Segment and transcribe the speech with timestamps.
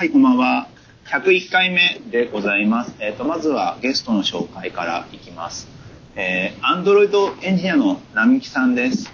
[0.00, 0.66] はい、こんばんは。
[1.08, 2.94] 101回目でございます。
[3.00, 5.68] えっ、と、まずはゲストの紹介からいきます。
[6.16, 9.12] えー、アンドロイドエンジニアの並木さんです。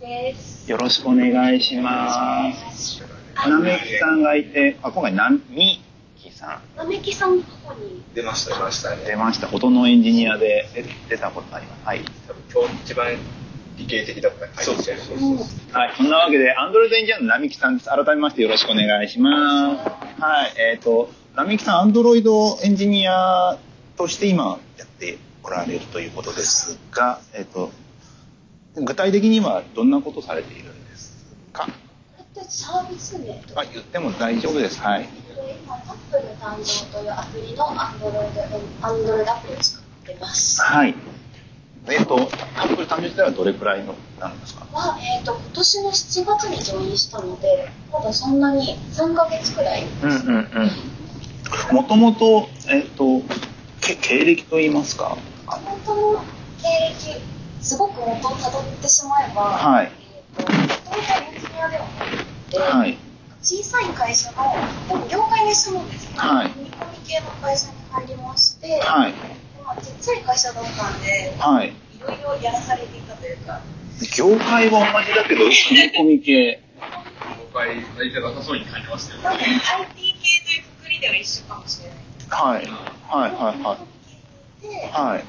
[0.00, 0.68] です。
[0.68, 3.00] よろしくお願いします。
[3.48, 5.38] 並木さんがいて、あ今回並
[6.16, 8.02] 木さんなめきさんの過去に。
[8.12, 9.54] 出ました出ましたね出ました。
[9.54, 11.86] 音のエンジニアで出出たことあります。
[11.86, 12.00] はい。
[12.26, 13.06] 多分今日一番
[13.76, 17.88] 理系的だった回そうそうそうそうはい、そんなわけで、アンドロイドエンジニアの並木さんです。
[17.88, 19.82] 改めましてよろしくお願いしま
[20.18, 20.22] す。
[20.22, 23.58] はい、えっ、と、並木さん、アンドロイドエンジニア
[23.96, 27.70] として今やっておられるということですが、えっ、と、
[28.74, 31.68] 具体的にはどんなことされているんですか？
[32.48, 34.80] サービス名とあ、言っても大丈夫です。
[34.80, 35.02] はい。
[35.02, 35.08] で
[35.64, 40.60] 今、タップル誕生というアプリのアンドロイド、アンドロイドアプリを作ってます。
[40.60, 40.94] はい。
[41.88, 44.66] えっ、と、アップル誕生自体はどれくらいのなんですか？
[44.72, 49.84] は、えっ、と、今年の7月にジョインしたので、まだそんなに3ヶ月くらい。
[50.02, 50.48] うんうん
[51.70, 51.76] うん。
[51.76, 53.20] もともと、えっ、と、
[53.80, 55.16] け経歴といいますか？
[55.46, 56.20] 本当の
[56.62, 57.20] 経歴、
[57.60, 59.90] すごく元をたどってしまえば、はい
[60.38, 62.96] えっ、と、もともとエンジニアではなくて、はい。
[63.42, 64.54] 小さい会社の、
[64.88, 69.12] でも業界に住むんですけど、はい組み込み系の会社に入りまして、はい。
[69.12, 69.18] で
[69.66, 71.72] まあ、ちっちゃい会社だったんで、はい。
[72.08, 73.60] いろいろやらされていたというか、
[74.16, 76.62] 業界は同じだけど、組み込み系。
[77.38, 81.98] 業界大体なさそうに感じましたよ多分 IT 系というくくりでは一緒かもしれない。
[82.28, 82.66] はい。
[82.66, 83.78] はいはいは
[84.62, 84.90] で、い。
[84.90, 85.24] はい。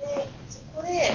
[0.00, 1.12] でそこで、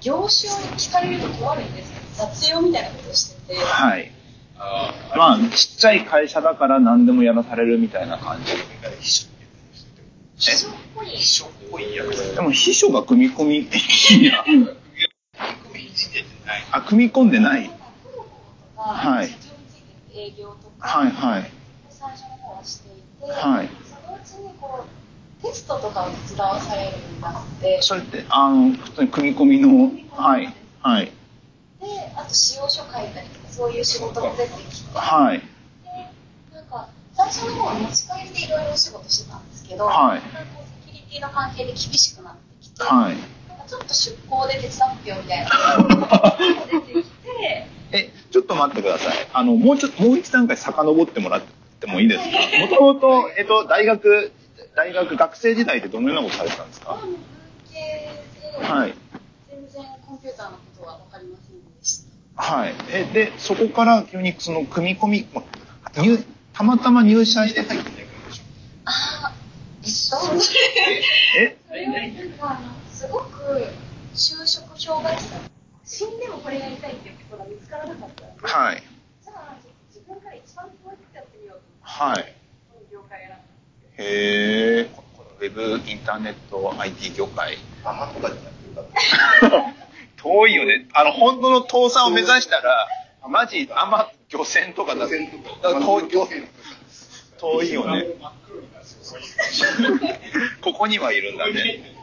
[0.00, 4.12] 業種を聞かれると困るんですけど、雑用みたいなことをしてて、はい。
[4.60, 8.52] あまあ、ちっちゃい会社だから何でもやらされるみたいな感じ。
[10.38, 11.06] 秘書っぽい。
[11.08, 13.64] 秘書っぽいやつでも、秘書が組み込みエン
[14.08, 14.44] ジニア。
[14.44, 14.74] 組み込
[15.74, 17.70] みエンジニアじゃないあ、組み込んでない。
[18.76, 19.28] はい
[20.14, 21.50] 営業とか、はいはい。
[21.90, 24.84] 最初の方はしていて、はいそのうちにこ
[25.40, 30.52] うテストとかを手伝わされるようになって、それって、あの、普通に組み込みの、はい。
[30.80, 31.04] はい。
[31.06, 31.12] で、
[32.16, 35.38] あと使用書書いたりとか、そういう仕事も出てきて、はい。
[35.38, 35.44] で、
[36.54, 43.16] なんか、最初の方は持ち帰りでいろいろお仕事してたんですけど、はいセキュリティの関係で厳しくなってきて、はい。
[43.68, 45.50] ちょっと出向で手伝ってよみたいな
[46.70, 49.28] 出てきて、 え、ちょっと待ってください。
[49.32, 51.42] あの、もうちょっと、もう一段階遡ってもらっ
[51.80, 52.38] てもいいですか？
[52.60, 54.32] もともと、えっと、大学、
[54.74, 56.92] 大学、学生時代ってどのようなことされてたんですか？
[56.92, 57.18] まあ文
[57.70, 57.80] 系
[58.60, 58.94] で、はい。
[59.50, 62.04] 全然コンピューターのことは分かりませんでし
[62.36, 62.42] た。
[62.42, 62.74] はい。
[62.90, 65.28] え、で、そこから急にその組み込み、
[66.54, 68.06] たまたま入社して入って
[68.86, 69.32] あ
[70.12, 70.18] あ、
[71.36, 71.56] え？
[71.66, 73.64] それはなんかあのすごく
[74.14, 75.38] 就職氷河期だ
[75.84, 78.82] 死んでもこれやりたいっていうことが見つからなかったので、はい。
[79.24, 79.56] じゃあ
[79.88, 82.12] 自分から一番遠いってやってみようとはい。
[82.12, 82.34] 思って、
[82.68, 83.44] この業界選んだんで
[83.96, 84.04] すよ。
[84.04, 84.84] へえ。
[84.94, 87.56] このウェブインターネット IT 業界。
[87.84, 89.74] アマとかじゃなくてよかっ
[90.16, 90.88] た遠いよね。
[90.92, 92.88] あの、本当の倒産を目指したら、
[93.28, 95.06] マジ、あんま漁船とかだ。
[95.06, 96.08] 船とかだ遠い
[97.38, 98.04] 遠いよね。
[100.62, 101.94] ここにはいるんだね。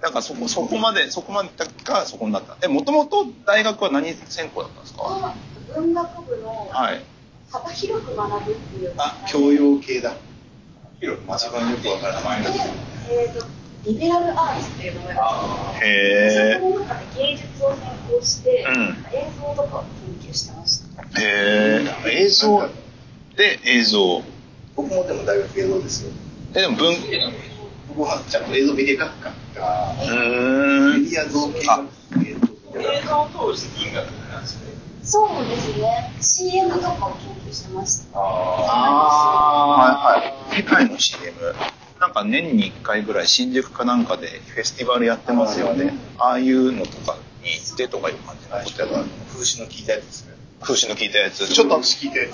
[0.00, 1.48] なんかそこ、そこまで、そこまで
[1.84, 2.56] がそこになった。
[2.62, 5.02] え、もともと大学は何専攻だったんですか？
[5.04, 5.34] あ
[5.74, 7.02] 文学部のはい。
[7.50, 10.14] 幅広く学ぶっていうあ教養系だ
[11.00, 12.54] 広く一番よくわかる名前でだ、
[13.10, 13.46] えー、と
[13.86, 17.78] リベラルアーツっていうのをやってあへそこの中で芸術を専
[18.18, 19.84] 攻して、うん映像とかを
[20.22, 21.20] 研究してました。
[21.20, 21.84] え。
[22.06, 22.22] へえ。
[22.24, 22.68] 映像
[23.36, 24.22] で映像。
[24.82, 26.10] 僕もでも大学映像ですよ
[26.54, 26.98] え、でも文、う
[27.88, 31.02] 僕はちゃんと映像メディア学科がーん。
[31.04, 31.76] メディア造形あ
[32.10, 32.34] 学映
[33.06, 34.72] 像を通して銀学なんですね
[35.04, 36.12] そうですね。
[36.20, 38.18] CM とかを研究してました。
[38.18, 40.56] ああ、はいはい。
[40.56, 41.32] 世界の CM。
[42.00, 45.94] なんか年に1回ぐらい新宿かなんかでフェスティバルやってますよね。
[46.18, 50.32] ああいうのとかに行ってとかいう感じのこと風刺の効いたやつですね
[50.62, 51.46] 風刺の効いたやつ。
[51.48, 52.26] ちょっと、聞いたや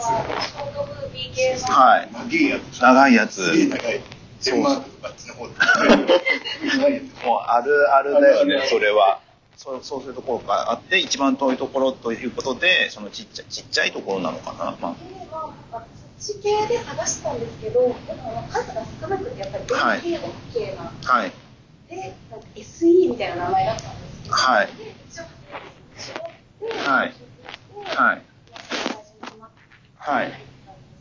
[1.56, 1.64] つ。
[1.70, 2.08] はい。
[2.12, 3.44] 長いやつ長いやつ。
[3.44, 4.00] すげえ長い
[4.44, 5.12] デンマークとかあ
[7.26, 9.18] もうあるあるだよね、それは。
[9.56, 14.76] そうそうするところがあって、一番遠いところということで、そのちっちゃちっちゃいところなのかな。
[14.80, 14.94] ま
[15.32, 15.86] あなんか
[16.18, 17.96] そっち系で探したんですけど、でも
[18.48, 21.32] 数が少なくてやっぱり OK な、あ、はい。
[21.90, 22.14] で、
[22.54, 24.72] SE みたいな名前だったんですけど、はいで
[25.10, 25.24] 一応
[26.60, 27.12] ではい
[27.84, 28.22] はい
[30.08, 30.32] はい。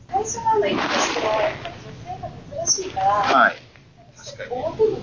[0.09, 3.55] 最初のあの意図としては、やっぱり女性が珍しいから、はい。
[4.51, 4.95] 表に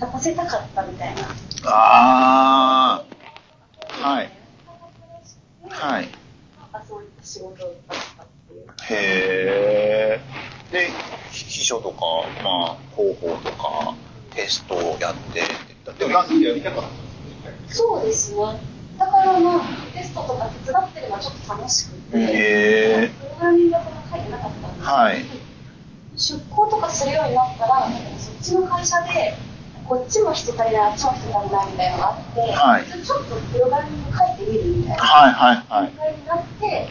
[0.00, 1.22] 立たせたかったみたいな。
[1.66, 3.04] あ
[4.02, 4.08] あ。
[4.08, 4.30] はい。
[5.68, 6.08] はい。
[6.72, 7.70] なんかそういった仕事だっ
[8.16, 8.66] たっていう。
[8.90, 9.92] へえ。
[11.72, 12.04] 書とか、
[12.44, 13.94] まあ、広報とか、
[14.34, 15.42] テストをやって、
[15.98, 16.82] でもなんやりたかっ
[17.68, 17.74] た。
[17.74, 18.71] そうですね。
[19.02, 19.60] だからまあ、
[19.92, 23.82] テストとか手伝ってるのはちょっと楽しくて、へプログラミングは
[24.12, 25.24] 書いてなかったんですけど、はい
[26.14, 27.88] 出向とかするようになったら、
[28.18, 29.34] そっちの会社で、
[29.88, 36.12] こっちも人足りない、あっちも人足りないみたいなのがあって、はいちょっとプログラミング書いてみるみたいなはいはいはい。
[36.14, 36.88] になって、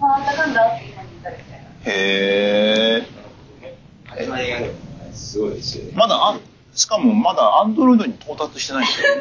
[0.00, 1.66] まあ、なんだかんだって今に至るみたいな。
[1.84, 4.20] へー。
[4.20, 4.70] 始まりがね、
[5.14, 5.92] すごいですよね。
[5.94, 6.38] まだあ、
[6.74, 9.16] しかもまだアンドロイドに到達してないですよ。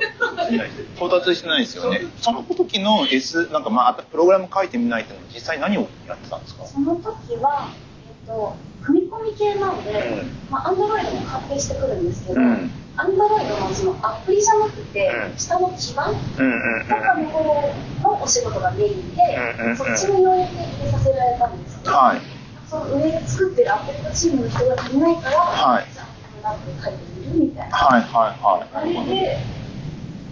[0.64, 0.70] ね。
[0.96, 2.02] 到達してないですよね。
[2.22, 6.66] その時の S、なんかまあ、プログラム書いてみないっていうのは実際何をやってたんですか？
[6.66, 7.68] その時は、
[8.08, 10.38] えっと、組み込み系なので、うん。
[10.50, 12.72] まあ、アンドロイドも関係してくるんですけど、うん。
[12.96, 15.38] アンドロイドのそのアプリじゃなくて、うん。
[15.38, 19.24] 下の基盤うんうんとかの方のお仕事がメインで、
[19.60, 19.78] うんうんうん。
[19.78, 22.22] そっちの要因で入れさせられたんですけど、はい。
[22.70, 25.86] その上で作ってるアプリのチームの人が足りないから、はい。
[25.94, 27.76] じゃあ、これだって書いてみたいな。
[27.76, 28.12] はいはい
[28.44, 28.96] はい。
[29.00, 29.38] あれで、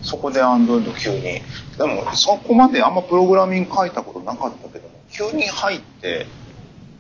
[0.01, 1.21] そこでアンドロイド急に。
[1.23, 1.41] で
[1.85, 6.25] も、そこまであんまプログラミング書いたことなかったけども、急に入って、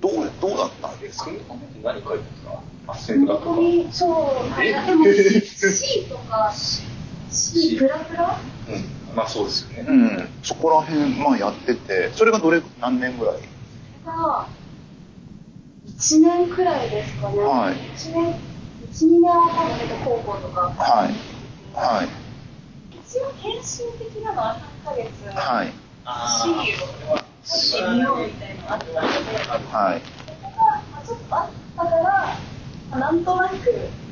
[0.01, 1.31] どう、どうだったんですか？
[1.83, 3.49] 何書いてるんですかあ、組み線とかとか。
[3.51, 6.51] 込み、そう、えでも C とか、
[7.29, 8.37] C プラプラ？
[8.69, 9.15] うん。
[9.15, 9.85] まあそうですよね。
[9.87, 10.29] うん。
[10.43, 13.35] そこら辺、まあやってて、それがどれ、何年ぐらい？
[14.05, 14.47] が、
[15.87, 17.39] 1年くらいですかね。
[17.39, 18.35] はい1年、
[18.91, 20.61] 1、2年は多分広報とか。
[20.77, 21.13] はい。
[21.75, 22.09] はい。
[22.97, 25.73] 一応、研修的なのは3ヶ月、はい。
[26.41, 28.97] C を書いてみようみたいなのあったので、
[29.71, 30.01] はい。
[30.25, 31.95] そこが、まあ、ちょっとあったか
[32.91, 33.55] ら、なんとなく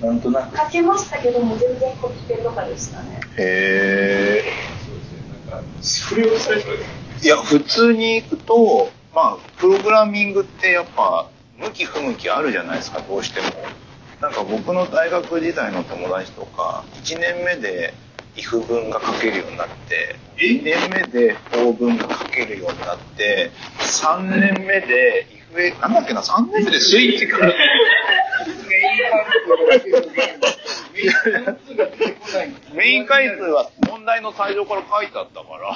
[0.01, 0.57] なんとなく。
[0.57, 3.19] 書けましたけども、全然コピペとかでしたね。
[3.37, 4.43] へ
[4.85, 5.19] そうですね。
[5.51, 6.67] なんか、それを最初。
[7.23, 11.27] いや、普通に行くと、まあ、プログラミングってやっぱ、
[11.57, 13.47] 向き不向きあるじゃないですか、どうしても。
[14.21, 17.93] なんか僕の大学時代の友達とか、1年目で
[18.35, 27.37] if 文が書けるようになって、2年目で for 文が書けるようになって、3年目で if、なんだっけな、3年目でスイッチが、
[32.73, 35.75] メイン回数は問題の最初から書いてあったから。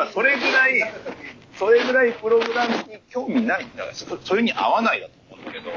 [0.14, 0.92] それぐらい、
[1.58, 5.70] それぐらいプログラムに興味ないんだから、そそれに合わないだとけど、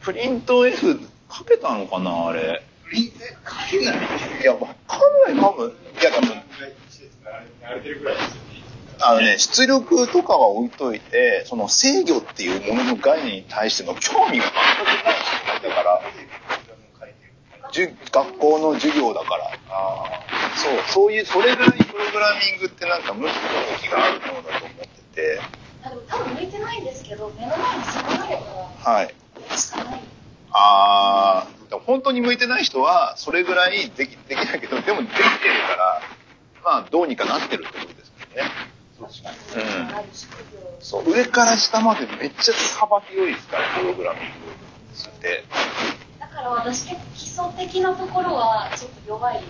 [0.00, 1.00] プリント F
[1.30, 2.62] 書けたのかな、あれ。
[2.92, 3.96] 書けない。
[4.42, 4.98] いや、わか
[5.30, 5.68] んない、多分。
[6.00, 6.42] いや、多分。
[9.00, 15.14] あのね、出力とかは置いといて、その制御っていうものの概念に対しての興味が全くない
[15.58, 16.00] 人だから、
[18.12, 19.50] 学校の授業だから。
[20.56, 25.40] そう、そういう、それぐらいプログラミングってなんか向き不向きがあるものだと思ってて、
[25.84, 29.14] あでも多分向いてないんですけど、目の前にそこがあれば、はい。
[29.56, 30.00] しかない。
[30.50, 35.28] あー、でも本当に向いてない人は、それぐらいできできないけど、でもできてる
[35.68, 36.02] から、
[36.64, 38.50] まあ、どうにかなってるってことですけどね。
[39.00, 45.44] うんある職業そう、上から下までめっちゃ幅広いですから、プログラミングって。
[46.18, 49.40] だから私結構基礎的なところはちょっと弱い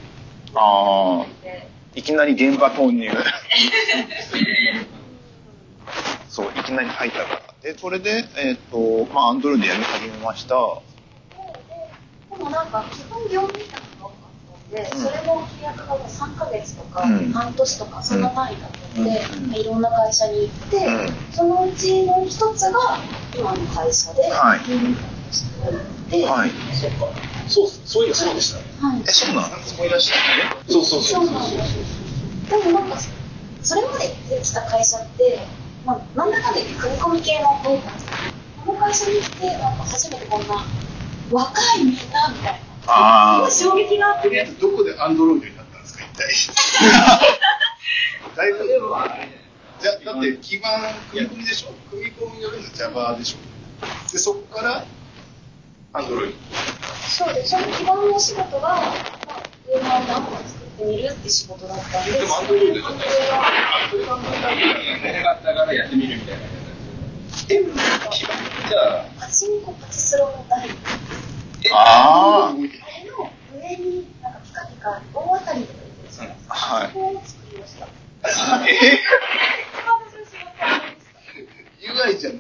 [0.55, 3.11] あので、ー、いきなり現場投入。
[6.35, 7.41] そう、いきなり入ったから。
[7.63, 10.57] で、それで、えっ、と、まあ、アンドロイドやり始めました。
[10.57, 22.99] ででもなんか基本業務委託が多かったんで、うんそれも契約がもう3ヶ月とかうん半年とかそんな単位だったので、うんまあいろんな会社に行って、うんそのうちの一つが
[23.39, 24.59] 今の会社で、はい
[25.31, 25.77] して入っ
[26.11, 26.51] て、はい。
[26.73, 27.07] そっか。
[27.47, 28.65] そう、そういやそうでしたね。
[28.81, 30.51] はいえ、そうなん思い出したね。
[30.69, 32.99] そうそうそうなんですでもなんか
[33.63, 35.39] それまでできた会社って、
[35.85, 40.65] まあ、なんだかんだ言って組み込み系の多かったこの会社に来てなんか初めてこんな
[41.31, 43.51] 若いみんなみたいな。
[43.51, 46.25] すごい衝撃があってとりあえずどこでアンドロイドになったんですか、一体？
[48.37, 48.59] だいぶ、
[49.81, 53.39] じゃだって基盤、組み込みでしょ組み込みよりの Java でしょ。
[54.13, 54.85] で、そこから、
[55.93, 56.35] アンドロイド。
[57.09, 58.93] そうでその基盤のお仕事が、まあ、
[59.69, 63.39] ウェブアンダーを作ってみるって仕事だったんででもアンドロイドそれでア
[63.87, 66.43] ンドロイドはだからやってみるみたいな。
[67.51, 67.63] え、
[68.11, 68.37] 基盤
[68.69, 70.69] じゃあ、パチンコパチスロの台
[71.73, 72.69] あーあ
[73.05, 77.89] れの上になんかピカピカ大当たりとか言ってるじゃないですか、はいそこを作りましたえ
[78.23, 81.15] 私の仕事はあれでした
[81.93, 82.39] UI じゃね。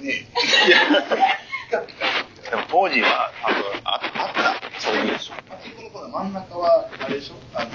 [2.50, 4.80] でも当時は多分ああった。
[4.80, 5.12] そういう。
[5.14, 7.34] パチンコの真ん中は、あれでしょ？
[7.54, 7.70] あの、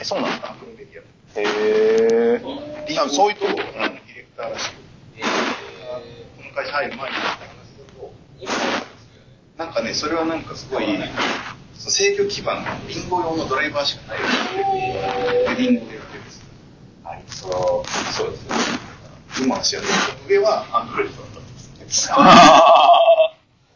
[0.00, 0.50] え、そうなんだ。
[0.52, 1.40] アクロメディア。
[1.40, 1.44] へ
[2.36, 2.86] え。
[2.88, 3.52] リンゴそういうとこ。
[3.54, 3.94] ディうん。
[3.94, 4.70] レクターらしい。
[6.36, 7.16] この会社入る前に、
[9.74, 10.86] かね、それはなんかすごい、
[11.74, 14.22] その制御基盤のリンゴ用のドライバーしかない
[15.56, 16.46] でリンゴでやってるんですよ。
[17.04, 18.12] ありそう。
[18.12, 18.54] そうですね。
[19.42, 19.90] 今の知らない
[20.28, 22.06] 上はアンドロイドだったんです。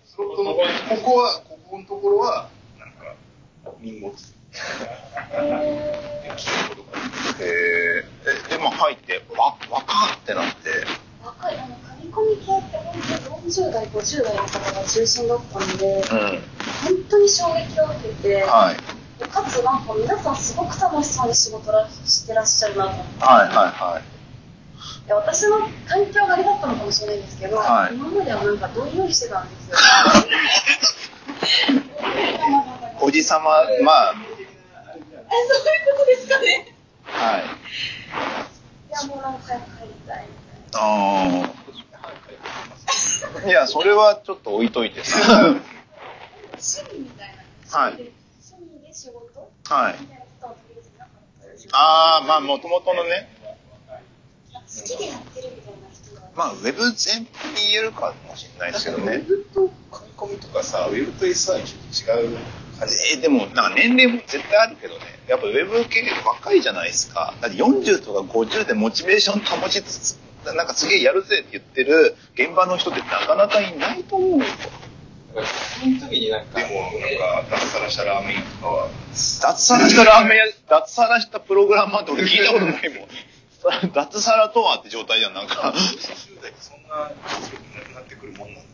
[0.07, 0.63] そこのこ
[1.05, 2.49] こは、ここのところは、
[2.79, 3.15] なんか、
[3.81, 4.38] リンゴです。
[7.41, 10.85] えー、で、でも入って、わ、わかってなって、
[11.25, 13.05] 若い、あの、紙コミ系って本当に
[13.53, 16.03] 40代、50代の方が中心だったので、うん。
[16.03, 16.11] 本
[17.09, 18.77] 当に衝撃を受けて、はい。
[19.27, 24.05] かつなんか皆さんすごく楽しそうに仕事らしてらっしゃるなと思って、はいはいはい。
[25.07, 29.77] いや私の環境があれだったのかもしれないんですけど、はい今まではなんかどんよりしてたんですよ。
[33.00, 34.15] おじさま、まあ、
[35.37, 36.75] いうことですかね。
[37.04, 37.42] はい。
[38.88, 39.58] いや、もうなんか帰り
[40.06, 40.32] たいみ
[40.73, 40.80] たいな。
[40.80, 41.52] あ
[43.44, 43.49] あ。
[43.49, 45.18] いや、それはちょっと置いといてさ。
[45.40, 45.62] 趣
[46.92, 47.28] 味みたい
[47.70, 47.78] な。
[47.78, 48.11] はい趣
[48.62, 49.50] 味で仕事？
[49.64, 49.94] はい。
[51.73, 53.28] ああ、まあ、もともとのね、
[54.52, 56.23] 好きでやってるみたいな人は。
[56.35, 59.18] まあ、ウェブ全般に言えるかもしれないですけどウェね。
[59.18, 62.38] ブと書き込みとかさ、ウェブと SI ちょっと違う。
[62.80, 67.35] えーでも、なんか年齢も絶対あるけどね、やっぱウェブ系若いじゃないですか。
[67.40, 74.44] だって40とか50でモチベーション保ちつつ、なんかすげえやるぜって言ってる現場の人ってなかなかいないと思うよ。
[75.35, 83.08] その時になんか、でも、なんか、脱サラしたラーメン屋とかは、脱サラしたラーメン屋、脱サラしたプログラマーって俺聞いたことないもん。
[83.92, 85.73] 脱サラとはって状態じゃん、なんか。
[85.76, 88.64] 20代ってそんな強くなくなってくるもんなんだっ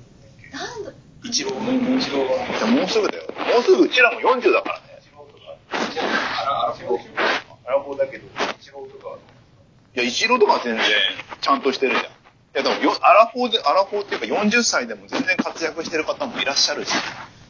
[0.41, 0.57] け？
[0.57, 0.91] なんだ
[1.35, 3.25] 一郎の一郎は、いやもうすぐだよ。
[3.27, 5.03] もうすぐうちらも40だからね。
[5.73, 7.01] アラアラフォー、
[7.67, 8.25] アラフォーだけど、
[8.61, 9.19] 一郎とか、
[9.97, 10.85] いや、一郎とかは全然
[11.41, 12.05] ちゃんとしてるじゃん。
[12.05, 12.07] い
[12.55, 16.93] や、でもよ、アラフォーで、アラフォーっていうか40歳でも全然活躍してる方もいらっしゃるし、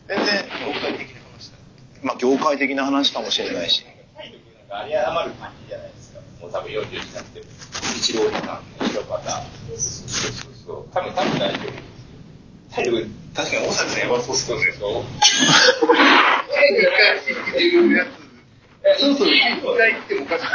[0.08, 0.24] 全然、
[0.64, 1.58] 業界的な話だ。
[2.04, 3.84] まあ、業界的な話かもしれないし。
[4.16, 6.20] 体力なんかあり余る感じじゃないですか。
[6.40, 7.46] もう多分40になっても。
[7.98, 9.44] 一郎パターン、一郎パターン。
[9.68, 10.94] そうそうそう。
[10.94, 11.94] 多分、多分大丈夫ですよ。
[12.72, 14.64] 体力、確かに、大崎さんやばそうっすよね。
[14.78, 15.02] そう。
[15.02, 15.06] 一
[17.52, 18.08] 回言ってるやつ、
[19.00, 19.40] そろそろ一
[19.76, 20.50] 回言ってもおかしくな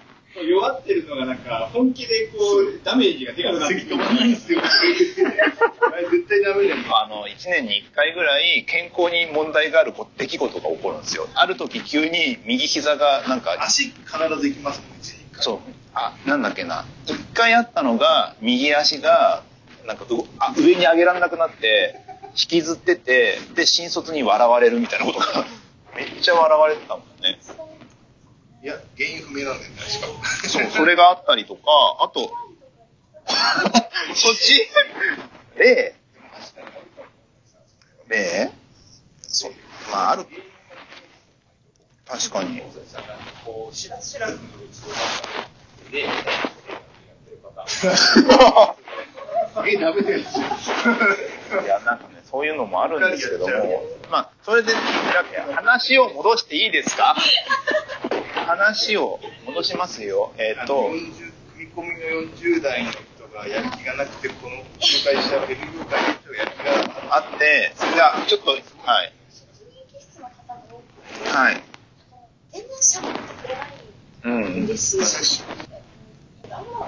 [0.00, 0.04] い。
[0.48, 4.60] 弱ってるのがなんか、本気でこう、ダメージがでかくなって次ともいいんすよ。
[4.60, 4.64] あ
[6.10, 6.76] 絶対ダメだよ。
[6.90, 11.28] あの、1年に1回ぐらい健康に問題があるこ出来事が起こるんですよ。
[11.34, 13.94] ある時急に右膝がなんか、足必
[14.40, 15.42] ず行きますもん、一に一回。
[15.42, 15.58] そう、
[15.94, 16.84] あ、なんだっけな。
[17.06, 19.42] 一回あったのが、右足が、
[19.86, 20.06] なんかう
[20.38, 22.00] あ上に上げられなくなって、
[22.30, 25.46] 引きずってて、で、新卒に笑われるみたいなことが、
[25.94, 27.38] めっちゃ笑われてたもんね。
[28.62, 30.48] いや、原因不明なんだよね、確か。
[30.48, 31.60] そう、それがあったりとか、
[32.00, 32.32] あと、
[34.14, 34.68] そっち？
[35.56, 35.94] 例
[38.08, 38.50] 例
[39.28, 39.52] そう、
[39.90, 40.26] まあある。
[42.06, 42.62] 確かに。
[43.72, 46.08] 知らず知らずのうちので。
[49.66, 50.18] え、ダメだよ。
[50.18, 50.22] い
[51.66, 54.72] や、なんかね、そういうのもあるんですけども、まあ、それで、
[55.54, 57.14] 話を戻していいですか？
[58.46, 60.32] 話を戻しますよ。
[60.38, 61.94] えっ、と、40組み込みの
[62.34, 63.00] 40代の人
[63.32, 66.56] がやる気がなくて、この会社、ウェブ業界の人がやる気
[67.08, 68.60] があって、じゃあ、ちょっと、はい、
[71.26, 71.62] はい。
[74.24, 74.66] うん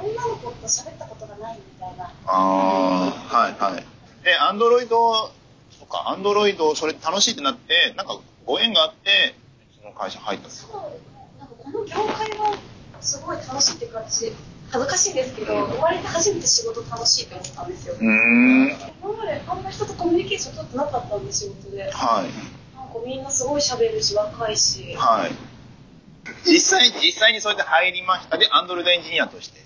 [0.02, 2.04] 女の子と喋ったことがないみたいな。
[2.04, 3.84] ああ、はいはい。
[4.24, 5.30] で、アンドロイド
[5.78, 9.34] とか、アンドロイド、それ楽しいってなって、なんかご縁があって、
[9.78, 10.68] うちの会社入ったんですよ。
[10.72, 10.82] そう、
[11.38, 12.58] なんかこの業界は
[13.00, 14.32] すごい楽しいっていうか、私、
[14.70, 17.94] 恥ずかしいんですけど、生まれて初めて仕事楽しいって思ったんですよ。
[17.94, 18.68] うーん。
[19.02, 21.78] 今まであんま人とコミュニケーション取ってなかったんで、仕事で。
[21.84, 22.26] なんかはい。
[23.06, 24.94] みんなすごい喋るし、若いし。
[24.96, 25.32] はい。
[26.44, 28.36] 実際、実際にそれで入りました。
[28.38, 29.65] で、アンドロイドエンジニアとして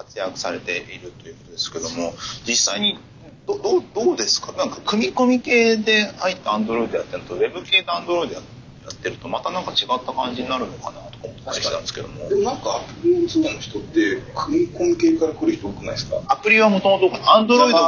[0.00, 2.14] 活躍されているということですけども、
[2.46, 2.98] 実際に
[3.46, 4.52] どどうどうですか？
[4.52, 12.28] なんか組み込み系で入ったアンドロイドやってるのと、ウェブ系でアンドロイドやってると、またなんか違った感じになるのかなとか思ったりしたんですけども。
[12.28, 12.36] で。
[12.36, 16.16] もなんかアプリエンジニアの人って、組み込み系から来る人多くないですか？
[16.28, 17.78] アプリはもともとアンドロイド、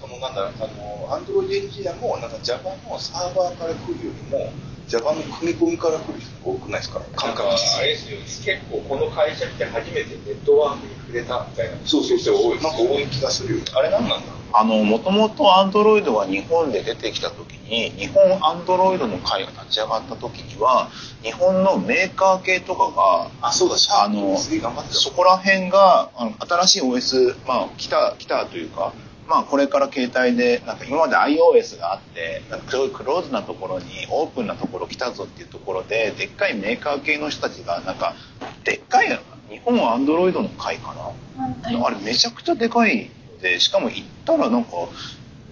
[0.00, 1.54] そのなんだ、あの、アンドロイド。
[1.54, 4.52] エンジニアも、なんか Java のサーバーから来るよりも、
[4.88, 7.00] Java の組み込みから来る人が多くないですか？
[7.16, 8.18] 感覚あ値れですよ、
[8.54, 11.76] 結構この会社来て初めてネットワークに触れたみたいな。
[11.84, 13.64] そうそうそう、多いですなんか多い気がするよね。
[13.74, 14.32] あれ何なんだ？
[14.56, 20.90] あの、もともとアンドロイドが日本で出てきた時に、日本アンドロイドの会が立ち上がった時には、
[21.24, 24.36] 日本のメーカー系とかが、あ、そうだ、シャあの。
[24.38, 28.92] そこら辺が、あの新しい OS、まあ、来た、来たというか、
[29.28, 38.14] まあこれから携帯で、なんか今まで iOS があって、なんかすごいクローズなところにオープンなところ来たぞっていうところで、でっかいメーカー系の人たちが、なんか、
[38.64, 39.08] でっかい、
[39.48, 41.84] 日本は Android の会かな？
[41.86, 44.70] あれめちゃくちゃでかいで、しかも行ったらなんか、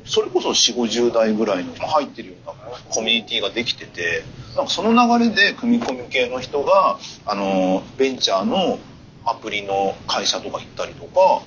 [0.04, 2.54] それこそ4、50代ぐらいの入ってるような
[2.90, 4.24] コミュニティができてて、
[4.56, 8.78] なんかその流れで組み込み系の人が、あの、ベンチャーの
[9.24, 11.42] アプリの会社とか行ったりとか、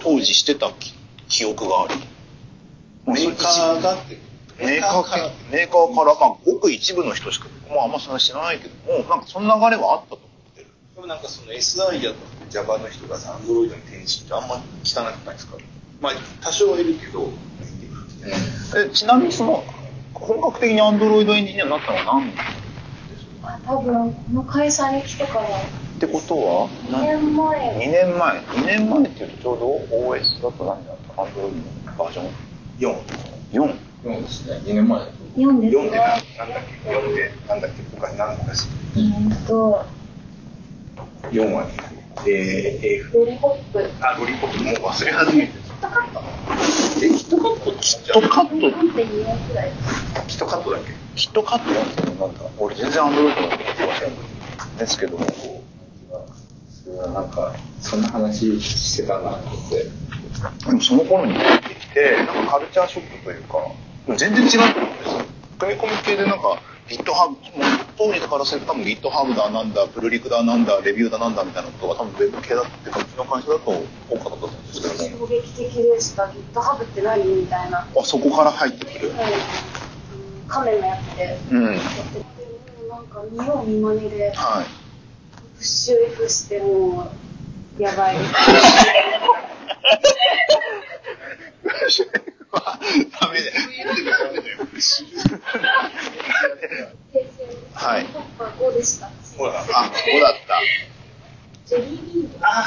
[0.00, 0.94] 当時してた記
[1.28, 1.94] 記憶がある。
[3.06, 4.18] メーカーがって
[4.58, 10.66] メーカー系メーカーから、まあ、ごく一部の人しか、まあ、あんまそんな知らないけども、なんかその流れはあったと思ってる。
[10.94, 12.16] でもなんかその SI やと
[12.50, 15.56] Java の人がさ Android に転身ってあんま聞かなくないですか？
[16.00, 17.30] まあ多少はいるけど、
[18.76, 19.64] えちなみにその、
[20.14, 22.34] 本格的に Android エンジニアになったのは何年
[23.42, 25.48] あ多分この会社に来てから
[25.96, 27.74] ってことは2年前。
[27.76, 28.38] 2年前。
[28.40, 32.30] 2年前っていうとちょうど OS だと何だった？Android のバージョン
[32.78, 32.96] ？4。
[33.52, 33.74] 4
[34.04, 35.00] そうですね、2年前。
[35.00, 35.12] だと。
[35.36, 35.96] 4です4で。
[35.96, 37.32] なねなんだっけ ?4 で。
[37.48, 37.82] なんだっけ？
[37.98, 38.68] 他に何の話？
[38.96, 39.84] えーっと
[41.30, 41.70] ?4 はね、
[42.26, 43.18] えー、F。
[43.18, 43.90] ロリポップ。
[44.00, 44.64] あ、ロリポップ。
[44.64, 46.20] もう忘れ始めてキットカット
[47.02, 49.72] え、キットカットキットカット4.2円くらい
[50.26, 50.92] キットカットだっけ？
[51.16, 52.26] キットカットやってなんだ。
[52.58, 54.10] 俺全然 Android のことわかんない。
[54.78, 55.26] ですけども
[56.86, 60.06] なんか、そんな話してたなと思って。
[60.66, 63.58] でもその頃に入ってきてなんかカルチャーショックというか
[64.16, 65.24] 全然違うと思うんですよ。
[65.58, 67.38] 組み込み系でなんか GitHub もう
[67.96, 75.26] 当時からすると多分 GitHub だなんだプルリクだなんだレビューだなんだみたいなことが多分ウェブ系だってかうちの会社だと多かったと思うんですけども。
[75.26, 79.08] 衝撃的でした GitHub って何みたいなあそこから入ってくる。
[79.08, 80.48] うん。
[80.48, 81.64] カメのやつでうん。
[81.64, 84.32] なんか見よう見まねで。
[84.34, 84.85] はい
[85.56, 87.10] プッシュ F しても
[87.78, 88.16] うやばい。
[93.20, 93.52] ダメで
[97.74, 100.60] はい5でしたほら、あ5だった
[101.66, 102.64] ジェリービーンとかあ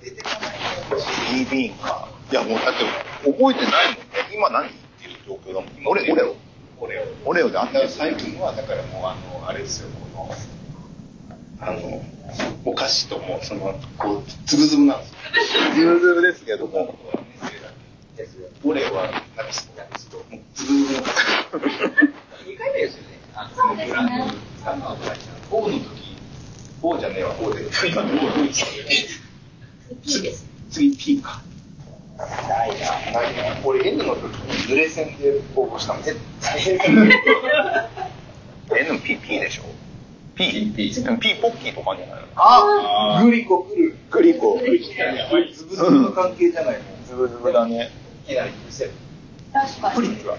[0.00, 0.58] ー、出てこない
[1.30, 2.84] ジリービーンかいやもうだって
[3.30, 6.36] 覚えてないもんね今何言っていう状況だもん俺俺を
[6.78, 7.04] 俺を。
[7.24, 10.34] オレオであってるだから最近は、だからもう、あの、あれですよ、この、
[11.60, 12.02] あの、
[12.64, 15.12] お菓子とも、その、こう、つぶつぶなんです
[15.56, 15.62] よ。
[15.74, 16.94] ズーズーですけども
[18.64, 21.16] オレは、なんか好きなんですけど、もう、つぶつぶの菓子。
[22.46, 23.08] 2回目ですよね。
[23.34, 24.96] あのそうですねブランド使ったのが。
[25.50, 26.16] O の時、
[26.82, 27.62] O じゃねえわ、O で。
[27.88, 28.52] 今の O で。
[30.04, 31.42] P です次 P か。
[32.18, 33.60] ないな、ないな。
[33.64, 36.02] 俺 N の時に濡れ線で応募したの。
[36.02, 36.60] 絶対
[38.68, 39.62] NPP でしょ
[40.36, 40.70] P?
[40.76, 41.02] P P
[41.40, 42.28] ポッキーとかじゃないの？
[42.36, 43.96] あグリコ来る。
[44.10, 44.66] グリコズ
[45.64, 46.80] ブズブの関係じゃないの。
[47.06, 47.90] ズブズブだね
[48.26, 48.90] いきなり見せる。
[49.52, 50.36] 確かにプリピは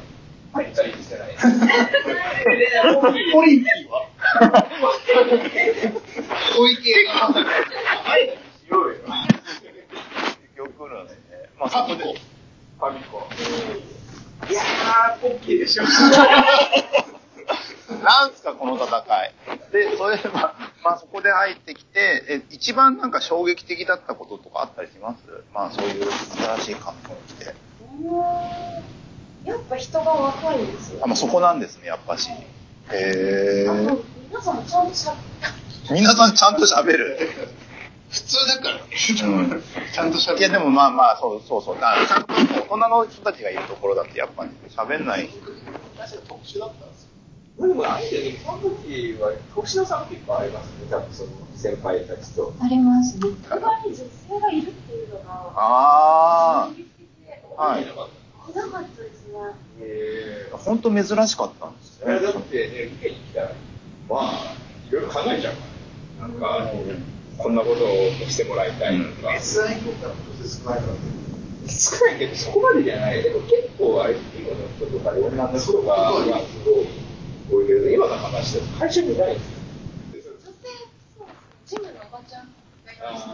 [0.53, 1.29] はい、じゃあ見せない。
[3.33, 4.07] ポリピは？
[6.55, 7.11] 小池が。
[10.57, 11.17] よく来るんでね
[11.59, 13.27] まあそこでファミコ。
[14.49, 15.83] いやー、ポッキーでしょ。
[18.03, 18.87] なんすかこの戦
[19.25, 19.33] い
[19.71, 20.53] でそれで まあ、
[20.83, 25.23] まあ、そこで入ってきてえ一番なんか衝撃的だったこととかあったりします？
[25.53, 26.11] まあそういう
[26.57, 27.55] 新しい環境に来て
[29.45, 30.99] やっぱ人が若いんですよ。
[31.03, 32.29] あ、まあ、そこなんですねやっぱし。
[32.29, 32.35] へ
[32.91, 33.67] え
[34.29, 35.13] 皆さんちゃんとしゃ
[35.89, 37.17] 皆さんちゃんと喋る。
[38.09, 38.75] 普通だから。
[38.75, 38.81] ね。
[38.81, 39.25] う
[39.57, 39.63] ん。
[39.93, 41.75] ちゃんとしゃべいやでもまあまあそうそうそう。
[41.75, 45.29] だからちゃんと大人の人たちがいるところだってやっぱり喋んない。
[45.97, 47.06] 確かに特殊だったんですよ。
[47.59, 50.87] でも、あれだよね、その時は、特殊な差が結構ありますね。
[50.89, 52.53] 多分その先輩たちと。
[52.61, 55.23] ありますね職場に女性がいるっていうのが
[55.55, 56.69] あ
[57.57, 59.39] あはいいなかったですね
[59.81, 63.51] え本当珍しかったんですー、ねだってね、受けに来たら、
[64.07, 64.55] まあ、
[64.89, 65.61] いろいろ考えちゃうか
[66.21, 66.27] ら。
[66.27, 66.71] なんか、
[67.37, 67.87] こんなことを
[68.29, 69.29] してもらいたいとか。
[69.33, 70.99] SI 業界も女性少ないからね。
[71.67, 73.21] 少ないけど、そこまでじゃない。
[73.21, 76.96] でも結構、あれ、企業の人とか、女の人が、まあ、すごい多いけ
[77.87, 79.39] ど、今の話だと会社にないん
[80.11, 80.33] ですよ。
[80.33, 80.67] 女性
[81.17, 81.27] そう
[81.65, 82.51] ジムのおばちゃん
[82.85, 83.27] がいました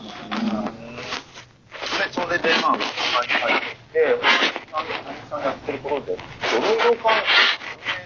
[2.13, 3.99] それでまあ会社に入ってきて
[4.71, 6.21] 何何さんやってるところでド
[6.61, 7.25] ロイド関係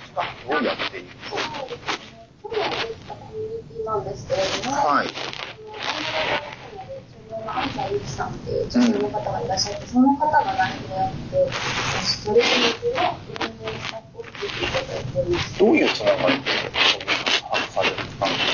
[0.06, 1.82] スタッフをやっているとそうです
[2.12, 5.08] ね去年できたコミュニティなんですけれども、はい
[7.48, 11.52] 安西由紀さんっていう女性の方がいらっしゃって、その方が代表やって、
[12.04, 15.60] それに向けの運営スタッフを作っていただいております。
[15.60, 17.08] どういうつながりでそういう
[17.48, 18.54] 把握されてたんです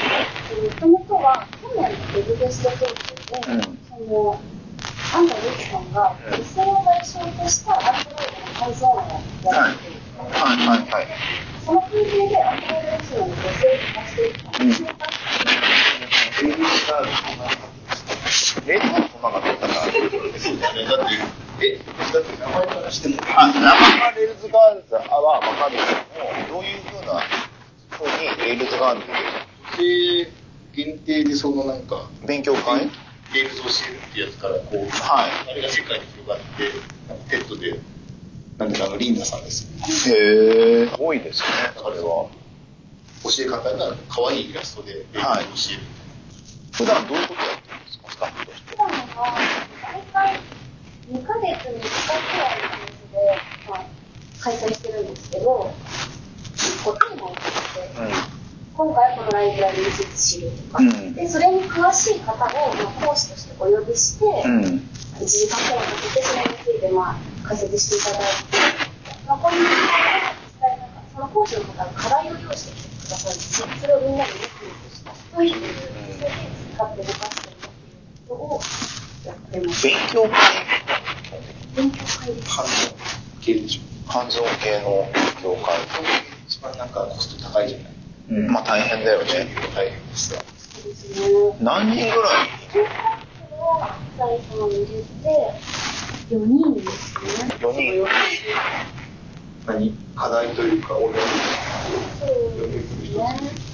[0.80, 3.14] かもともとは去年のウェブベスト東京
[3.48, 4.42] で、うんその
[5.14, 10.00] 安西由紀さんが女性を対象としたアンドロイドの改造案をやっている。
[10.18, 11.08] はいはいはい。
[11.66, 14.90] その関係でアンドロイドエンジニアの女性を活していく可能性が
[16.42, 17.74] レディーガール
[18.66, 20.86] レディーマが出たら、そうだね。
[20.86, 25.78] だって、え、だって名前からしても、あ、名前がレールズガールズはわかるけ
[26.48, 27.22] ども、どういうふうな
[27.90, 30.32] ふうに Rails Girls 女性
[30.74, 32.54] 限定でそのなんか、で勉強
[33.34, 36.70] 会 Rails 教えるってやつからこう、はいあれが世界に広がって、
[37.30, 37.80] TED で、
[38.60, 39.68] なんでかあの、リンダさんです。
[40.12, 42.30] へえ、多いですね、それは。
[43.24, 45.82] 教え方が可愛いイラストで Rails 教える。
[46.74, 48.72] 普段どういうことやってるんですか、スタッフとして。
[48.72, 49.38] 普段は
[49.82, 50.40] 大体
[51.10, 53.86] 2ヶ月に1回くらいのペースで、まあ、
[54.42, 55.74] 開催してるんですけど、
[56.56, 57.48] 1個テーマを決
[57.80, 58.33] めて、
[58.76, 62.38] 今回はこのライブラリについて知るとか、うんでそれに詳しい方を、
[62.74, 64.82] まあ、講師としてお呼びして、うん。
[65.22, 67.16] 1時間くらいかけてそれについて、まあ、
[67.48, 68.58] 解説していただいて、
[69.30, 76.34] 残りの時間は実際なんかその講師の方が課題を用意してきてくださるんですよそれをみんなでリスニングして解いているそれで
[76.74, 77.58] 使って動かしている
[78.28, 78.60] ことを
[79.30, 79.86] やってます。
[79.86, 80.34] 勉強会、
[81.78, 82.50] 勉強会です。
[82.50, 82.72] 感動
[83.40, 85.78] 系でしの勉強会。
[86.48, 87.93] 一番なんかコスト高いじゃない？
[88.30, 89.54] うん、まあ大変だよ準ね。
[89.76, 90.42] 大変ですが。
[90.58, 91.58] そうですね。
[91.62, 92.48] 何人ぐらい？
[92.74, 92.90] 勉強会
[93.60, 94.94] は最初の入れて
[96.32, 97.56] 4人ですね。
[97.60, 98.08] 4人
[99.66, 101.26] 何課題というか、俺は
[102.20, 102.28] そう
[102.72, 103.24] ですね。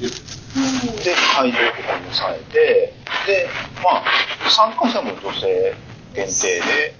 [0.02, 0.60] うん
[1.04, 2.94] で、会場とかもされて、
[3.28, 3.48] で、
[3.84, 4.04] まあ、
[4.50, 5.76] 参加者も女性
[6.16, 6.96] 限定で、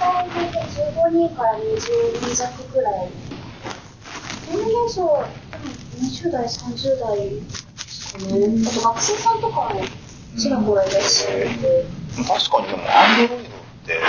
[0.00, 1.62] 大体で15人から20
[2.22, 3.08] 人弱くらい。
[5.94, 7.42] 20代、30代で
[7.78, 8.46] すかね。
[8.66, 9.80] あと学生さんとかも
[10.36, 11.86] ちらほらいらっしゃるので。
[12.26, 13.50] 確かにでも、アンドロイドっ
[13.86, 14.00] て、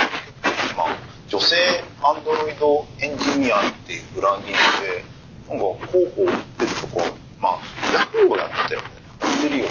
[0.76, 1.56] まあ、女性
[2.02, 7.02] アンドロイドエンジニアっていうブランディングで、なんか広報出るとこ、
[7.40, 7.60] まあ、
[7.92, 8.86] ヤフーをやってたよね。
[9.22, 9.70] やってるよね。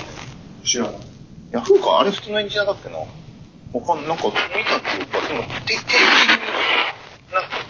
[0.64, 0.96] 知らない。
[1.52, 2.98] ヤフーか、あれ普通のエンジニアだっけな。
[2.98, 3.06] わ
[3.86, 6.95] かんなんか見たっていうか、でも、定定期的に、なんか、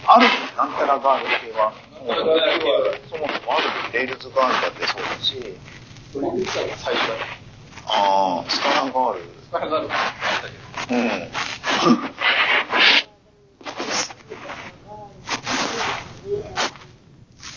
[0.06, 0.26] ある
[0.56, 2.16] なんたらガール系は、もう
[3.08, 5.56] そもそもあるレールズガールだってそうだし、
[6.12, 7.14] それで言ったら最初だ。
[7.88, 9.20] ああ、スカラガール。
[9.44, 9.98] スカラガールあっ
[10.42, 11.00] たけど。
[11.00, 11.30] うん。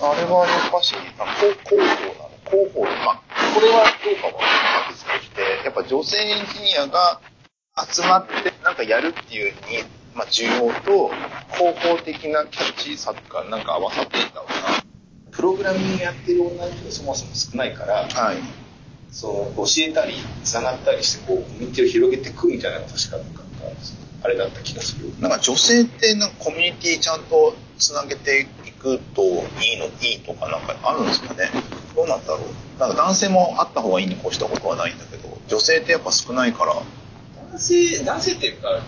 [0.01, 3.21] あれはやっぱし、広広報なの広報まあ、
[3.53, 7.19] これはどうかは別として、やっぱ女性エンジニアが
[7.87, 11.11] 集まってなんかやるっていうに、まあ、需要と
[11.53, 14.83] 広報的なキャッチーさがなんか合わさっていったのか
[15.31, 18.13] プログラミングやってる女の人がそもそも少ないから、な。
[18.13, 18.37] はい。
[19.11, 23.43] その教えたり、つながったりして、こう、コミュニティを広げていくみたいなのが確かなんか、
[24.21, 25.13] あれだった気がする。
[25.19, 29.27] なんか女性ってなんかコミュニティちゃんとつなげていくとい
[29.75, 31.49] いの、いいとかなんかあるんですかね
[31.95, 36.75] どうなんだろうなんか男性もあった方がいいに越したことはないんだけど、女性ってやっぱ少ないから、
[37.49, 38.81] 男性、男性っていうか、う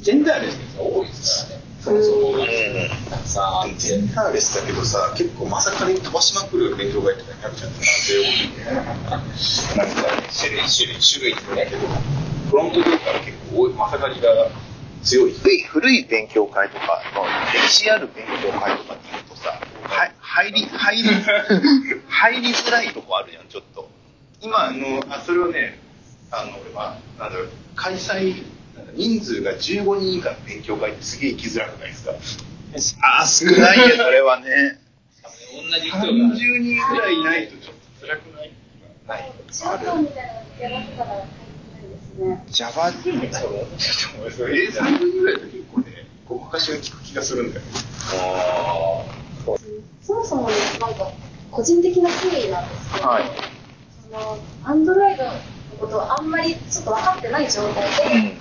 [0.00, 1.64] ジェンダーレスが多いですからね。
[1.80, 2.46] そもそもが。
[3.10, 3.68] たくさあ。
[3.76, 8.64] ジェンダーレスだけどさ、結構まさかに飛ばしまくる勉強会とかになるじゃん、男性多いんで。
[8.64, 9.22] なんか、
[10.30, 11.88] 種類、種類、種類ってだけど、
[12.50, 14.28] フロント業界は結構多い、まさかりが
[15.02, 15.32] 強い。
[15.32, 21.08] 古い古い勉強会とか、まあ歴史ある勉強会とかっていうとさ、は入り、入り、
[22.08, 23.88] 入りづらいとこあるじゃん、ちょっと。
[24.42, 25.78] 今、あの、あ、それをね、
[26.32, 28.42] あの、俺は、なんだろう、開催、
[28.94, 32.04] 人数が15人以下の勉強会ってすげえ行きづらくないです
[32.96, 33.06] か？
[33.18, 34.78] ああ、少ないよ、それはね。
[35.52, 36.04] 同じ人が。
[36.04, 38.52] 30人ぐらいいないとちょっと辛くない？
[39.08, 39.32] ない。
[39.50, 40.32] 中華みたいな
[40.68, 42.44] のやらせたら入ってないですね。
[42.48, 45.86] Java そう、え、30人ぐらいだと結構ね、
[46.28, 47.66] ごまかしが効く気がするんだよ。
[50.02, 51.10] そもそもね、なんか、
[51.50, 53.24] 個人的な経緯なんですけど、はい
[54.10, 55.30] その、アンドロイドの
[55.80, 58.36] ことをあんまりちょっと分かってない状態で、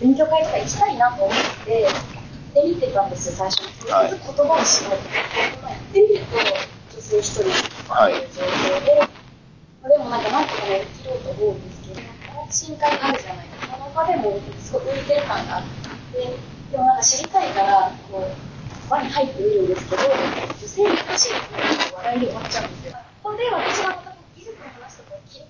[0.00, 1.94] 勉強会とか行きたいなと思って、やっ
[2.54, 3.72] てみてたんですよ、最初に。
[3.80, 5.14] とりあえず言葉を知ろうと。
[5.14, 7.52] やってみると、女性一人という
[7.88, 9.08] はい状況で、
[9.82, 12.00] これもなんかなんとかね、生きようと思うんですけど、
[12.40, 13.76] 安心感があるじゃないですか。
[13.76, 15.64] その場でもすごい運転感があっ
[16.12, 16.32] て、
[16.72, 21.36] でもなんか知りたいから、こう、輪に入ってみるんですけど、女性に話が
[21.98, 22.98] 話題に終わっちゃうんですよ。
[23.22, 24.13] ここで私が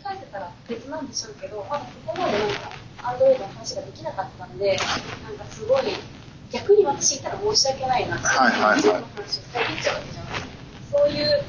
[0.05, 2.71] とかを切り替えてたら別なんでしょうけど、まだここまでなんか、
[3.03, 5.83] アンドロイドの話ができなかったんで、なんかすごい、
[6.53, 10.99] 逆に私いたら申し訳ないなって、はいはいの話を遮っちゃうわけじゃないですか。
[10.99, 11.45] そういう、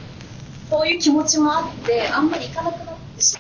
[0.70, 3.38] そういう気持ちもあって、あんまり行かなくなってし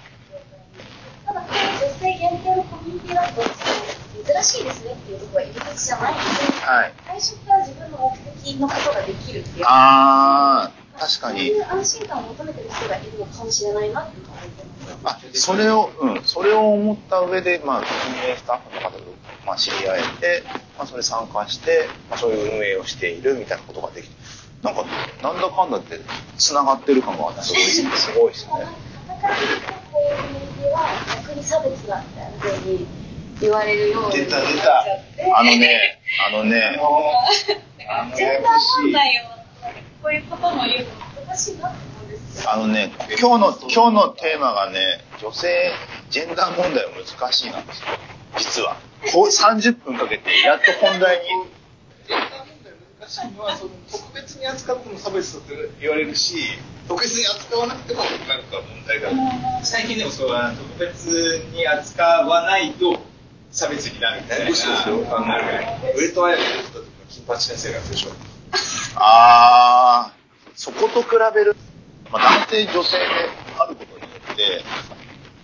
[1.25, 6.25] まっただ、女性限定のコミュニティだと、珍しいですねっていうところは入り口じゃないので、
[6.65, 6.93] はい。
[7.05, 9.65] 最初から自分の目的のことができるっていう。
[9.67, 11.59] あー、確かにそうい。
[11.59, 14.25] う安心感を求めてる人がいるのかもしれないなっていう。
[15.03, 19.03] あ、それを、うん、それを思った上で、まあ、運営スタッフの方と、
[19.45, 20.43] まあ、知り合えて、
[20.77, 24.15] まあ、それ参加して、まあ、そういう運営をしているみたいなことができて、
[24.63, 24.83] なんか、
[25.21, 25.99] なんだかんだって、
[26.37, 28.51] 繋がってる感が すごい、すごいですね。
[29.07, 29.41] だから、こ
[29.93, 30.89] ういう意味では、
[31.23, 32.87] 逆に差別だみたいな風に
[33.39, 36.79] 言われるように出た出たなっちゃってあのね、あのね、
[37.87, 39.71] あのジェンダー問題を、
[40.01, 41.84] こういうことも言うの難しいなって。
[42.47, 45.71] あのね、今日の、今日のテーマがね、女性、
[46.09, 47.87] ジェンダー問題は難しいなんですよ。
[48.37, 48.77] 実は。
[49.11, 51.25] こう30分かけて、やっと本題に。
[52.07, 56.37] ジェンダー問題難しいのはその特別に扱っても差別だって言われるし
[56.87, 59.17] 特別に扱わなくてもなんか問題がある
[59.65, 61.07] 最近でもそうあの特別
[61.51, 62.99] に扱わないと
[63.51, 64.49] 差別になるみたいな。
[64.49, 65.25] むしろですよあの
[65.97, 68.09] 上戸彩が言ってた時の金八先生がでしょ
[68.97, 71.55] あー、そこと比べる、
[72.11, 73.05] まあ、男性、女性で
[73.59, 74.63] あることによって、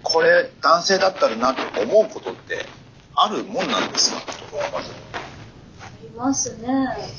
[0.03, 2.65] これ、男性だったらなって思うことって
[3.15, 4.21] あるもんなんですか？
[4.73, 4.91] まず。
[5.81, 6.67] ありますね。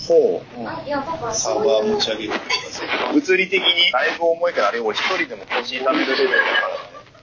[0.08, 0.68] ほう。
[0.68, 6.50] あいや、だからサーバー持ち上げるとかさ物理的にだいぶ重いからあれを一人でも更新させるレベルだか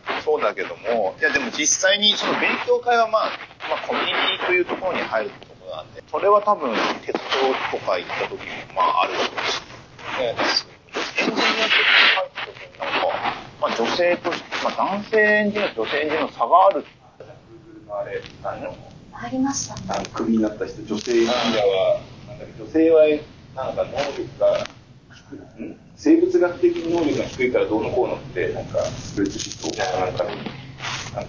[0.10, 0.22] らね。
[0.24, 3.32] そうだけども、いやでも実際にその勉強会はまあ、
[3.70, 7.20] まあコミュニティというところに入るところなんで、それは多分鉄道
[7.72, 8.40] とか行った時も
[8.76, 9.62] まああるだろうし、
[10.20, 10.36] ね、
[11.60, 11.76] なんか、
[13.62, 16.86] まあ女性として、まあ男性エンジニアと女性エンジニアの差がある。
[17.92, 18.76] あれ、あの、
[19.14, 20.06] ありましたね。
[20.14, 23.06] クビになった人、女性エンジニアは、なんだっけ女性は
[23.56, 24.68] なんか能力が
[25.58, 25.80] 低い、ん？
[25.96, 30.26] 生物学的に能力が低いからどうのこうのって、なんか、スプレッドシートをなんか、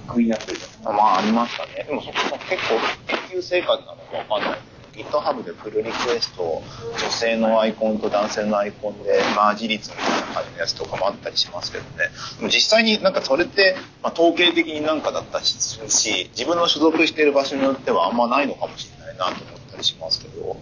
[0.07, 0.95] クビになってるじゃん。
[0.95, 1.85] まあありましたね。
[1.89, 3.87] でもそこも結構研究成果なの
[4.27, 4.61] かわかんない。
[5.05, 6.63] GitHub でプルリクエスト、
[6.99, 11.91] 女性のアイコンと男性のアイコンでマージ率みたいな感じのやつとかもあったりしますけどね。
[12.39, 20.61] でも実際になんかそれって、まあ、統計的になんかだったし、自分の所属している場所によってはあんまないのかもしれないなと思ったりしますけど。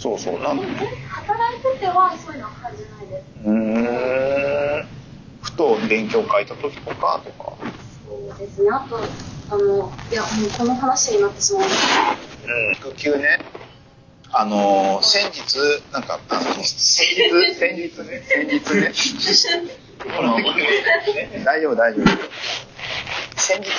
[0.00, 3.24] そうそう、なん働いててはそういうのは感じないです。
[3.44, 4.86] うーん。
[5.42, 7.52] ふと勉強会た時とか、とか。
[8.08, 8.70] そうですね。
[8.70, 8.96] あと、
[9.50, 11.86] あの、いや、もうこの話になってしまうんです
[12.46, 13.40] うん、育休ね。
[14.32, 18.92] あのー先日、なんか、あの、先日、先日ね、先日ね。
[19.98, 20.36] この
[21.44, 22.06] 大丈夫、大丈夫。
[23.36, 23.70] 先日、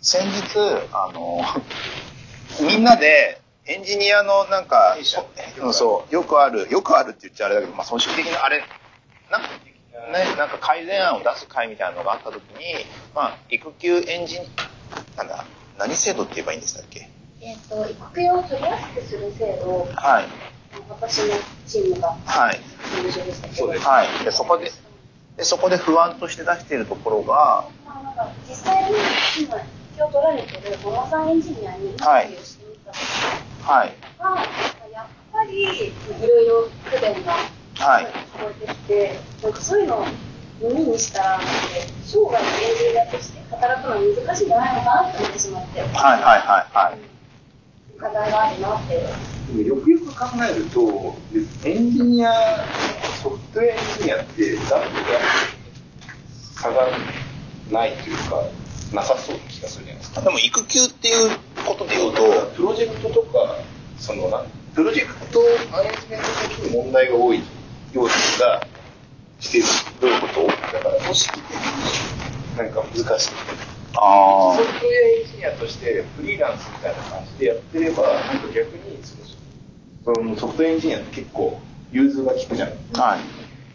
[0.00, 0.58] 先日、
[0.92, 8.64] あのーみんなで、エンジニアのなんか、そそう、よくある、よくあるって言っちゃあれだけど、まあ、組織的なあれ、
[9.30, 9.48] なんか、
[10.12, 12.84] ね、なんか改善案を出す会みたいなのがあったときに、
[13.14, 14.42] まあ、育休エンジン、
[15.16, 15.44] なんだ、
[15.78, 17.08] 何制度って言えばいいんでしたっけ
[17.42, 20.24] えっ、と、育休を取りやすくする制度を、はい。
[20.90, 21.34] 私の
[21.66, 22.60] チームがはい。
[23.02, 24.24] でしたけど、そうですはい。
[24.24, 24.70] で、そこで、
[25.38, 28.98] で、そこで不安として出しているところが、まあ、なんか実際に
[29.40, 32.98] 今、育休を取られてるママさんエンジニアにインタビューをしてみたと
[33.72, 33.92] はい。
[34.18, 34.40] かが、
[34.92, 40.06] やっぱりいろいろ不便がはい聞こえてきて、なんかそういうのを
[40.60, 41.40] 耳にしたら、
[42.04, 47.19] 生涯エンジニアとして働くのは難しいんじゃないのかなって思ってしまって、はいはいはいはい。
[48.00, 48.94] 課題があるなって。
[49.62, 51.16] よくよく考えると、
[51.64, 52.32] エンジニア、
[53.22, 55.18] ソフトウェアエンジニアって男女が
[56.54, 56.86] 差が
[57.70, 58.44] ないというか、
[58.94, 60.20] なさそうな気がするじゃないですか。
[60.22, 61.36] でも育休っていう
[61.66, 62.22] ことで言うと、
[62.56, 63.56] プロジェクトとか、
[63.98, 65.40] そのな、プロジェクト
[65.72, 67.38] マネジメント的に問題が多い
[67.92, 68.66] ような気が
[69.40, 69.66] している。
[70.00, 70.46] どういうこと？
[70.46, 73.30] だから組織的になんか難しい。
[73.96, 81.60] あソフトウェアエンジニアとしてフリーランスみたいな感じでやってれば、なんか逆にそのそのソフトウェアエンジニアって結構
[81.92, 82.68] 融通が利くじゃん。
[82.98, 83.20] あ、はい。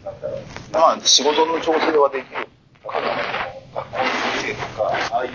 [0.04, 0.40] なんだろう。
[0.72, 2.48] まあ、仕事の調整はできる。
[2.84, 3.06] だから、
[3.74, 4.04] 学校の
[4.42, 5.30] 先生とか、ああいう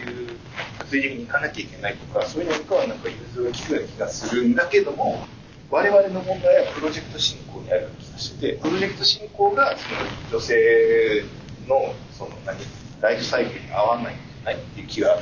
[0.80, 5.26] 物理的に行かなきゃいけないとか、そういうのにかはなんか融通が利くような気がするんだけども、
[5.70, 11.24] 我々の問題はプロジェクト進行にあるような気がしてて、プロジェクト進行がその女性
[11.68, 12.58] のその何
[13.02, 14.56] ライフサイクルに合わないんじゃない。
[14.56, 15.18] っていう気が、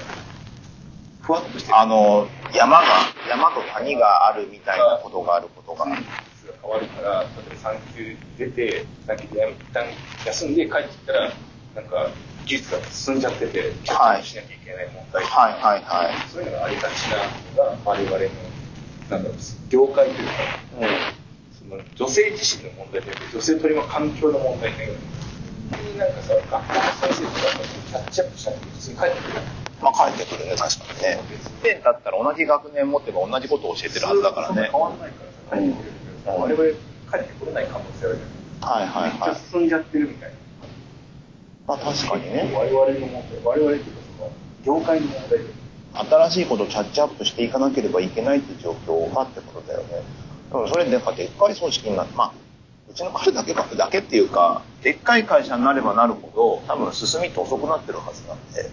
[1.22, 1.78] ふわっとしてる。
[1.78, 2.86] あの、山が、
[3.28, 5.86] 山と谷があるみたいなことがあることが。
[5.86, 9.86] 変わるから、例えば産休出て、産休で一旦
[10.26, 11.34] 休んで帰ってきたら、
[11.76, 12.12] なんか
[12.46, 15.54] 技術が進んじゃってて、キャッチしなきゃいけない問題、はい。
[15.54, 15.84] はい。
[15.84, 16.30] はい。
[16.32, 18.20] そういうのがありがちなのが、我々の、
[19.10, 19.38] なんだろう、
[19.70, 20.34] 業界というか、
[20.82, 20.88] うん。
[21.58, 25.29] その女性自身の問題で、女性取り巻く環境の問題で、本当
[25.78, 26.64] になんかさ、学校の
[27.14, 27.42] 先生とか
[27.90, 29.34] キャッチアップしなくて普通に帰ってくる。
[29.82, 31.20] まあ帰ってくるね、確かにね。
[31.64, 34.70] 1年経ったら同じ学年持ってば同じことを教えてるはずだからね。
[34.72, 36.64] 変わんないからさ、帰ってくるけどさ我々
[37.12, 39.10] 帰ってこれない可能性あるじはいはゃん。
[39.10, 39.40] めっちゃいはい。
[39.52, 40.36] 進んじゃってるみたいな。
[41.68, 42.52] まあ確かにね。
[42.54, 44.32] 我々の問題、我々っていうかその、
[44.80, 45.60] 業界の問題で。
[45.90, 50.04] 新しいことをキャッチアップしていかなければいけないっていう状況がってことだよね。
[50.52, 52.34] それなんかでっかい組織になまあ、
[52.90, 58.70] うちの会社だけかだけっていうか、でっかい会社になればなるほど、多分進みって遅くなってるはずなんで。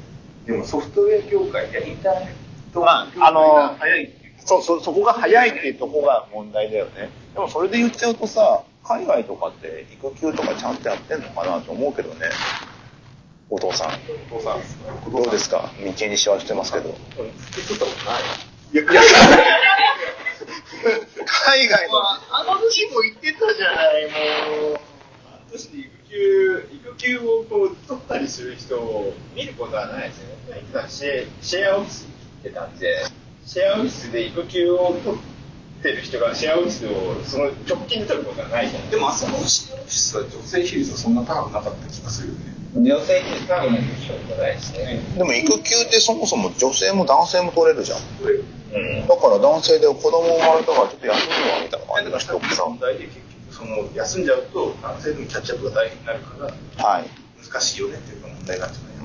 [0.47, 2.27] でもソフトウェア業界やインターネ
[2.71, 7.11] ットまあ業界あのが早いっていうそう、そ、そこが早いっていうとこが問題だよね。
[7.35, 12.27] でもそれで言っちゃうとさ、海外とかって育休とかちゃんとやってんのかなと思うけどね。
[13.51, 13.91] お父さん。
[14.33, 15.71] お父さん、どうですか？
[15.79, 16.95] 眉間にしわしてますけど。
[21.27, 21.95] 海外の。
[22.49, 24.81] あの時も言ってたじゃない、もう。
[25.31, 30.37] 半年で育休、育休をこう取ったりする人を見ることはないですよね。
[30.49, 33.05] 言ってたシェシェアオフィス行ってたんで、
[33.45, 42.56] シェアオフィスで育休を取ってる人がシェアオフィスをその直近で取ることはないじゃないでもあそこのシェアオフィスは女性比率はそんな高くなかった気がするよね。
[42.77, 45.01] 女性って多分人じゃないですね。
[45.17, 47.99] でも育休ってそもそも女性も男性も取れるじゃん。
[47.99, 49.07] うん。
[49.07, 52.65] だから男性で子供生まれたからちょっと休むわみたいな感じの人ってさ。
[52.65, 56.47] 問題で結局その休んじゃうと男性でもキャッチアップが大変になるか
[56.79, 57.05] らはい。
[57.43, 58.97] 難しいよねっていうか問題なんじゃない。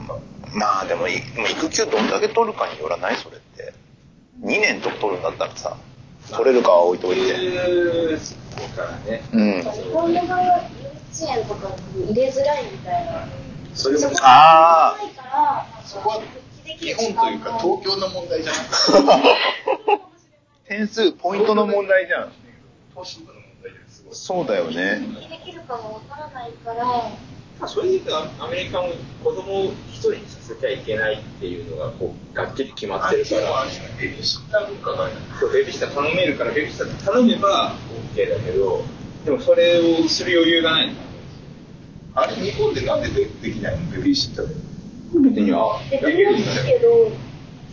[0.53, 3.73] まあでも育休どんだけ取るかによらないそれって。
[4.41, 5.77] 2年とか取るんだったらさ、
[6.31, 8.17] 取れるかは置いといて。
[8.17, 9.23] そうからね。
[9.31, 9.62] うん。
[9.62, 10.53] 日本の場合は幼
[11.27, 13.27] 稚園とかに入れづらいみたいな。
[13.73, 18.65] それもあーないから、そこは復帰でき日る本というか東京の問題じゃなく
[19.97, 20.12] て
[20.67, 22.31] 点数、ポイントの問題じゃん。
[22.95, 24.15] 都市部の問題ですごい。
[24.15, 25.01] そうだよね。
[25.05, 27.12] 復帰できるかもわからないから、ま
[27.62, 28.89] あ、それで言うとアメリカも
[29.23, 33.65] 子供を一人にさせちゃいけないっていうのがこうがっちり決まってるから、
[33.99, 35.10] ベビーシッター文化が
[35.53, 37.75] ベビーシッター頼めるからベビーシッター頼めば
[38.15, 38.84] OK だけど、
[39.25, 40.95] でもそれをする余裕がない。
[42.13, 43.91] あれ日本でなんででできないの？
[43.91, 44.56] ベビーシッターで。
[45.13, 47.12] 別にあできますけど、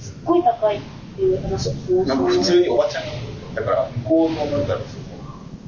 [0.00, 0.80] すっごい高いっ
[1.16, 2.36] ていう話を聞きましたなんかね。
[2.38, 3.10] 普通におばちゃんが
[3.54, 4.84] だから向こうのなんだろう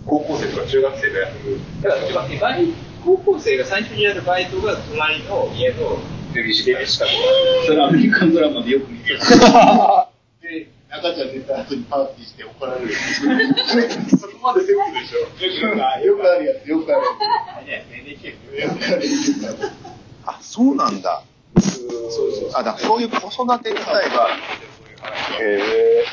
[0.06, 2.68] 高校生とか中学生がやってるだからバイ
[3.04, 5.98] 高校生が最初にやるバイトが隣の家の
[6.34, 9.20] ベビーシッターシッターそれアメリカンドラマでよく見てる。
[10.90, 12.92] で、赤ちゃん寝た後にパーティーして怒られる。
[12.94, 13.22] そ
[14.28, 15.66] こまでセックでしょ。
[15.70, 16.96] よくあるよくあるやつ、よくあ
[17.60, 19.66] るやつ。
[20.26, 21.22] あそうなんだ。
[21.60, 22.50] そうそう。
[22.54, 23.28] あ、だそういう子育
[23.62, 24.28] て自体が。
[25.40, 26.04] へえ。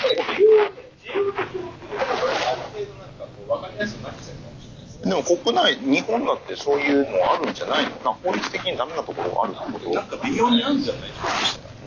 [5.03, 7.91] でも国内、日本だってそういうのあるんじゃないの？
[8.03, 9.89] な法律的にダメなところがあるってこと？
[9.95, 11.09] なんか微妙にあるんじゃない？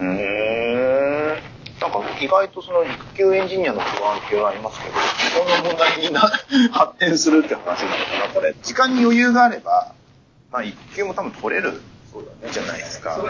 [0.01, 1.41] うーん。
[1.81, 4.95] なんか意外とその育休エンジニアの不安っていうのはありますけど、
[5.43, 6.21] こんな問題にな
[6.73, 7.83] 発展するって話なのか
[8.29, 8.55] な、これ。
[8.63, 9.95] 時間に余裕があれば、
[10.53, 11.81] まあ育休も多分取れる
[12.53, 13.17] じゃないですか。
[13.17, 13.23] だ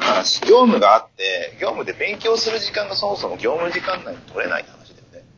[0.00, 5.30] から業務があって、業務で勉強する時間がそもそも業務時間内に取れないって話だよね。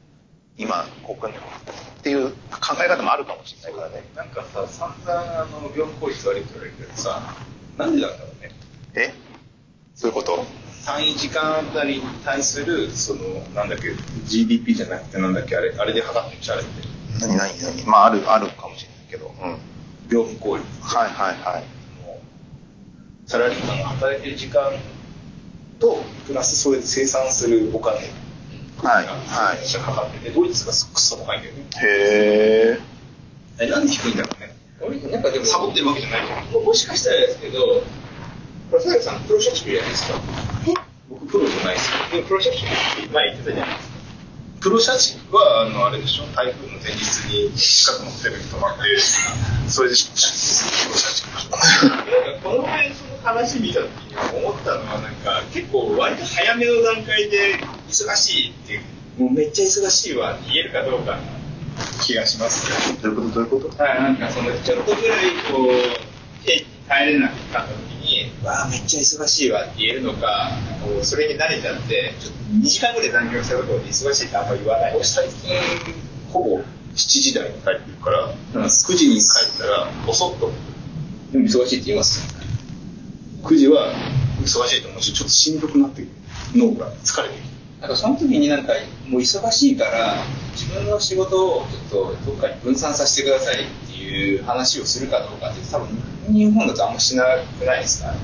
[0.56, 1.42] 今、国内っ
[2.02, 2.34] ていう考
[2.84, 4.02] え方もあるかもしれないからね。
[4.16, 7.22] なんかさ、散々あの業務効率悪いって言われるけどさ、
[7.78, 8.50] なんでなんだろうね。
[8.94, 9.14] え？
[9.96, 10.44] そういうこと
[10.84, 13.20] 単位時間あたりに対する、その、
[13.54, 13.92] なんだっけ、
[14.26, 16.88] GDP じゃなくてなんだっけ、あれ、あれで測ってんじゃんあれって。
[17.18, 19.34] 何何何まあある、あるかもしれないけど。
[19.42, 19.58] うん。
[20.08, 20.68] 業務効率。
[20.82, 21.64] はいはいはい。
[23.26, 24.70] サラリーマンが働いてる時間
[25.80, 31.64] と、プラスそれで生産するお金はいが、はいかかってて、ドイツがくっそ高いんだよね。
[31.82, 32.78] へ
[33.60, 33.64] え。
[33.64, 34.54] え、なんで低いんだろうね。
[34.80, 36.52] 俺なんかでもサボってるわけじゃないじゃん。
[36.52, 37.82] ももしかしたらですけど、
[38.70, 40.18] これ、さやさん、プロ社畜じゃないですか？
[41.08, 41.98] 僕プロじゃないですよ。
[42.12, 42.68] でもプロ社畜っ
[43.06, 43.96] て前言ってたじゃないですか。
[44.60, 47.00] プロ社畜は、あの、あれでしょ、台風の前日
[47.30, 48.82] に近くのホテルに泊まって、
[49.68, 51.86] それで出社プロ社畜でしょ。
[51.86, 52.04] なんか
[52.42, 57.58] この辺その話見た時に思ったのはなんか結構割と早めの段階で
[57.88, 58.80] 忙しいって
[59.18, 61.18] もうめっちゃ忙しいわって言えるかどうかな
[62.02, 62.98] 気がしますね。
[63.02, 75.50] どういうことどういうことはい、なんかそのちょっとぐらいこう定期に帰れなかった時にわあめっちゃ忙しいわって言えるのかなんかもうそれに慣れちゃってちょっと2時間ぐらい残業したところで忙しいってあんま言わない俺最近、
[76.32, 80.50] ほぼ7時台に帰ってるから、9時に帰ったら、ボソッと、
[81.32, 82.34] でも忙しいって言います
[83.42, 83.92] 9時は
[84.42, 86.04] 忙しいと思うし、ちょっとしんどくなって。
[86.54, 87.55] 脳が疲れてきて。
[87.80, 88.72] なんかその時になんか
[89.06, 90.16] もう忙しいから
[90.52, 95.88] 自分の仕事をちょっとどっかに分散させてくださいっていう話をするかどうかって多分
[96.32, 97.24] 日本だとあんましな
[97.58, 98.14] くないですか？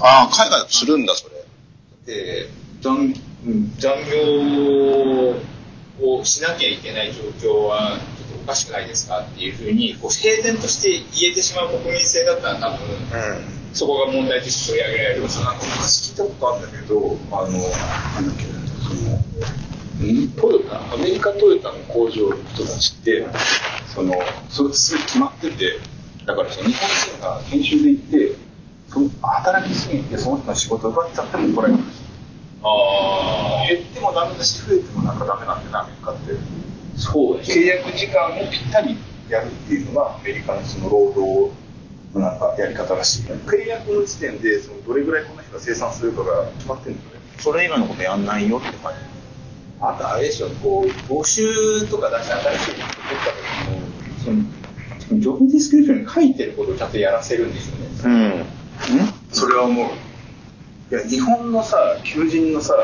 [0.00, 1.44] ああ、海外するんだ、それ。
[2.06, 2.48] で
[2.80, 3.14] 残
[3.46, 5.36] うん残業
[6.04, 10.90] をしなきゃいけない状況はちょっとおかしくないですかっていうふうにこう平然として
[11.20, 12.78] 言えてしまう国民性だったら多分
[13.72, 18.44] そこが問題として取り上げられるなんか昔聞いたことあるんだけど、あの、なんだっけ、
[18.82, 23.26] その、んトヨタ、アメリカトヨタの工場の人たちって、
[23.94, 24.14] その、
[24.50, 25.78] それすぐ決まってて、
[26.26, 28.36] だからその日本人が研修で行って、
[28.88, 32.02] その働きすぎてその人の仕事奪っちゃっても怒られるらしい。
[32.62, 36.32] あ減ってもダメだし、増えてもなんかダメなんで、アメリカって。
[36.94, 38.98] そう契約時間をぴったり
[39.30, 41.61] やるっていうのが、アメリカのその労働の
[42.14, 43.22] なんかやり方らしい。
[43.22, 47.26] 契約の時点で、そのどれぐらいこの人が生産するかが決まってるんだよね。
[47.38, 48.98] それ以外のことやんないよって感じ。
[49.80, 51.42] あとあれでしょこう募集
[51.88, 53.06] とか出して新しいの作っ
[54.22, 54.46] た時も
[55.08, 57.76] そのジョブディスクリプションに書いてることをちゃんとやらせるんですよ
[58.08, 58.44] ね
[58.90, 59.12] うん。
[59.32, 59.90] それはも
[60.90, 62.74] う、いや、日本のさ、求人のさ、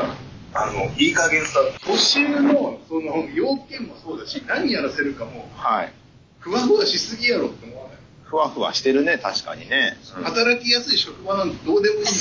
[0.53, 5.93] あの、いい加減さ、募集のその要件もそうだし、何やらせるかも、はい。
[6.39, 7.88] ふわふわしすぎやろって思わない？
[8.29, 9.97] ふわふわしてるね、確かにね。
[10.17, 12.13] うん働きやすい職場なんてどうでもいいんだよ。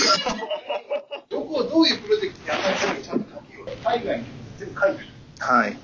[1.28, 3.76] どこをどういうプロジェクトに働かせるかちゃんと書けよ。
[3.84, 4.24] 海外に
[4.58, 5.06] 全部書いてる。
[5.38, 5.76] はい。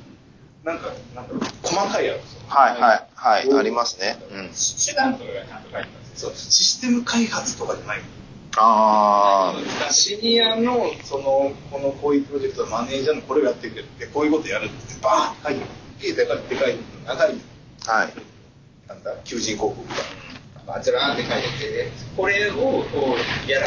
[0.65, 2.51] なんか、なんか、細かいやつ。
[2.51, 4.17] はい、はい、はい、ありますね。
[4.31, 4.51] うん。
[4.51, 8.03] 手段とかがちゃんと書いてますそう、システム開発とかじゃない
[8.57, 9.55] あ
[9.91, 16.17] シニアの、その、この、こういうプロジェクトのマネージャーのこれをやってくれって、こういうことやるって、バーって書いてる。
[16.17, 17.35] でかい、でかい、長い、
[17.87, 18.34] あ、はい。
[18.89, 20.25] なんだ、求人広告が。
[20.67, 23.17] バチラーって書いててこれをこ
[23.47, 23.67] うやら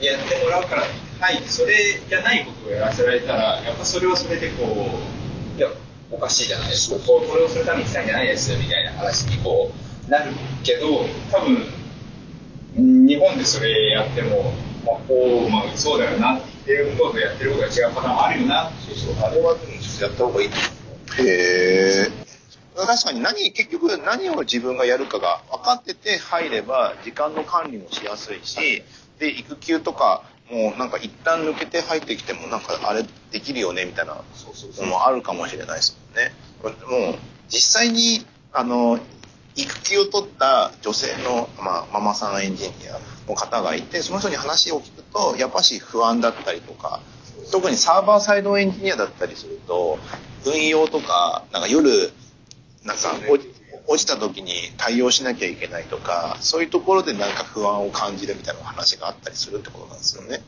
[0.00, 0.82] やってもらうから
[1.20, 5.68] はいそれじゃないことをやらせられたらやっぱそれはそれでこういや
[6.10, 9.70] おかしいじゃないですかここれをするために来たんじゃないですみたいな話にこ
[10.06, 10.32] うなる
[10.64, 11.58] けど多分
[12.74, 14.52] 日本でそれやっても、
[14.86, 21.26] まあ、こう、まあ、そうだよなって言ってることとやってることが違うパターンもあるよなそうそう、あれはでもちょっとやった方がいいと思う。
[21.26, 22.27] へえ。
[22.86, 28.82] 確かに何、結局何を自分がやるかが分かってて入れば時間の管理もしやすいし、
[29.18, 36.32] で、育休とかもうなんか一旦抜けて入ってきてもなんかあれできるよねみたいなのもあるかもしれないですもんね。
[36.62, 37.18] これもう
[37.48, 38.98] 実際にあの、
[39.56, 42.98] 育休を取った女性の、まあ、ママさんエンジニア
[43.28, 47.00] の方がいて、その人に話を聞くと、やっぱし不安だったりとか、
[47.52, 49.98] 特にサーバーサイドエンジニアだったりすると、
[50.46, 52.12] 運用とか、なんか夜、
[52.88, 53.14] なんか
[53.86, 60.40] 落ちた時に対応しなきゃいけないとか、そういうところでなんか不安を感じるみたいな話があったりするってことなんですよね。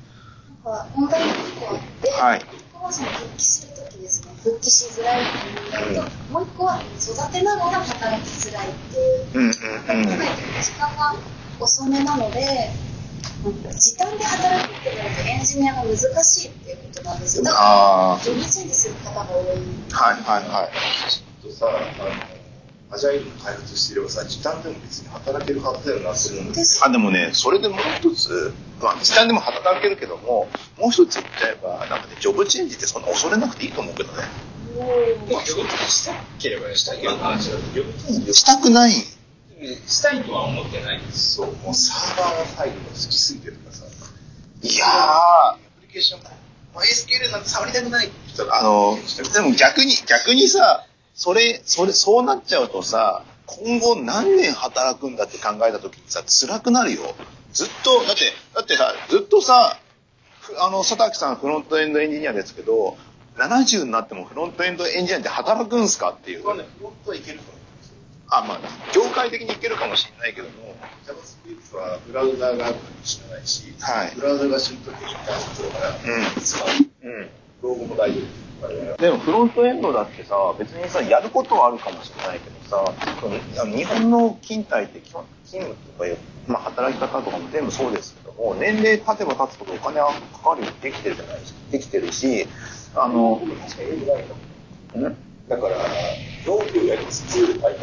[0.95, 9.29] 問題が1個あって、はい1個はその復帰するときですね、復帰しづらいっていうのと、もう1個は育てながら働きづらいっていう。
[9.35, 9.53] うんうんうん。
[10.61, 11.15] 時間が
[11.61, 12.71] 遅めなので、
[13.79, 17.45] 時短で働くってなるとエンジニアが難しいっていうことなんですよ。
[17.45, 19.47] だあから、ジョブチェンジする方が多い。
[19.47, 21.30] はいはいはい。
[21.43, 22.41] とさ、あの、
[22.93, 26.85] アジャイルの開発してればさ、時短でも別に働けるはずだよなって思うんだです。
[26.85, 34.25] あ、でもね、それでもう一つ、まあ、時短でも働けるけども、もう一つ言っちゃえば、なんかね、ジョブチェンジってそんな恐れなくていいと思うけどね。
[35.31, 37.17] まあ、ジョブチェンジしたければしたいけど。
[37.17, 38.93] 話だと、ジョブチェンジしたくない。
[38.93, 41.01] したいとは思ってない。
[41.13, 43.85] そう、もうサーバーサイドが好きすぎてとかさ、
[44.63, 46.23] いやー、アプリケーション、
[46.75, 48.99] まあ、SQL なんて触りたくないって言ったら、あの、
[49.33, 57.15] でも逆に、逆にさ、それ、それ、そうなっちゃうとさ、今後何年働くんだって考えた時にさ、辛くなるよ。
[57.53, 59.79] ずっと、だって、だってさ、ずっとさ、
[60.41, 62.97] ふあの、佐竹さんフロントエンドエンジニアですけど、
[63.37, 66.43] 70になってもフロントエンドエンジニアって働くんすかっていう。
[66.43, 67.95] 僕はね、フロントはいけると思うんですよ。
[68.29, 68.61] あ、まあ、
[68.95, 76.69] 業界的にいけるかもしれないけども、JavaScript はブラウザーがあるのに知らないし、はいブラウザーが死ぬときにインターネットだから、うん使う。
[77.03, 77.31] うん。
[77.63, 78.50] ロゴも大丈夫
[78.99, 82.93] でもフロントエンドだってさ、別にさ、やることはあるかもしれないけどさ、
[83.67, 91.61] 日本の勤怠って基本、勤務とかいう、まあ働き方とかも全部そうですけども、年齢経てば経つほどお金はかかるようにできてるじゃないですか。
[91.73, 92.47] できてるし、
[92.95, 94.35] あの、確かに良くないか
[94.99, 95.09] も。
[95.09, 95.17] ん？
[95.49, 95.77] だから、
[96.47, 97.81] 農業やりつつ、バイト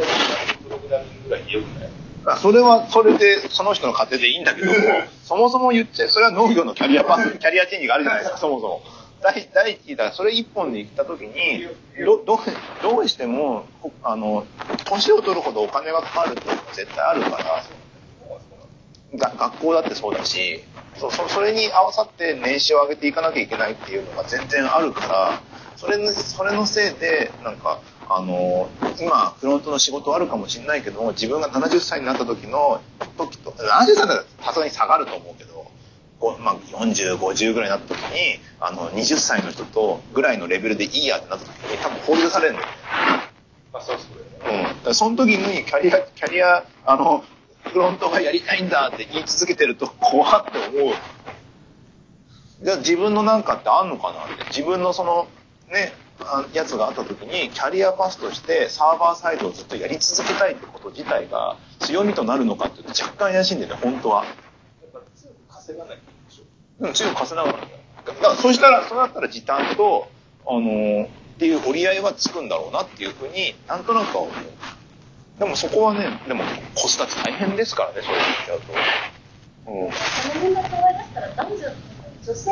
[0.64, 1.90] プログラミングぐらいでよくない？
[2.30, 4.78] あそれは、それで、その人の家庭でいいんだけども、
[5.24, 8.82] そもそも言っちゃう、それは農業のキャリアパス、キャリアチェンジがあるじゃないですか、そもそも。
[9.22, 11.68] 第、第一、だそれ一本で行った時に、
[12.06, 12.38] ど、どう、
[12.82, 13.66] どうしても、
[14.04, 14.46] あの、
[14.86, 17.64] 年を取るほどお金がかかるっていうのは絶対あるから、
[19.16, 20.64] が学校だってそうだし、
[20.96, 25.42] そそそれに合わさって年収を上げていかなきゃいけないっていうのが全然あるから、
[25.78, 32.82] それのそれのせいで、なんか、あの、今、フロントの仕事あるかもしれないけども、自分が70歳になった時の、
[33.18, 35.47] 時と、70歳だったらさすがに下がると思うけど、
[36.40, 42.74] まあ、40、50ぐらいになった時に、あの、20歳の人とぐらいのレベルでいいやってなった時に、多分放り出されるんだよね。
[43.72, 44.06] まあそうそ
[44.46, 44.76] うね。
[44.86, 44.96] うん。
[44.96, 47.24] その時にキャリア、キャリア、あの、
[47.64, 50.96] フロントがやりたいんだって言い続けてると怖って思う。
[52.64, 54.46] じゃあ自分のなんかってあんのかなって。
[54.46, 55.28] 自分のその、
[55.72, 64.26] ね、あやつがあった時に、キャリアパスとしてサーバーサイドをずっとやり続けたいってこと自体が強みとなるのかっていうと若干怪しいんだよね、本当は。
[64.26, 64.34] やっ
[64.92, 66.00] ぱ強く稼がない。
[66.80, 67.62] うん、強く稼がなかっ
[68.06, 68.30] た。
[68.30, 70.08] だそうしたら、そうなったら時短と、
[70.48, 74.34] あのーっていう折り合いはつくんだろうなっていうふうに、なんとなくは思う。
[75.40, 78.74] でもそこはね、でも子育て大変ですからね、そう言っちゃうと。
[79.72, 79.92] うん。
[79.92, 81.58] その辺が考え出したら男女、
[82.26, 82.52] 女性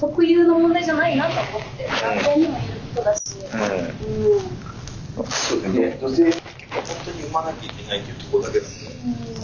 [0.00, 4.38] 特有の問題じゃないなと思って、男性にもいることだし、うん。
[5.18, 5.26] うん。
[5.30, 5.98] そうですね。
[6.00, 6.32] 女性
[6.70, 8.88] 本当に産まなきゃいけないっていうところだけだも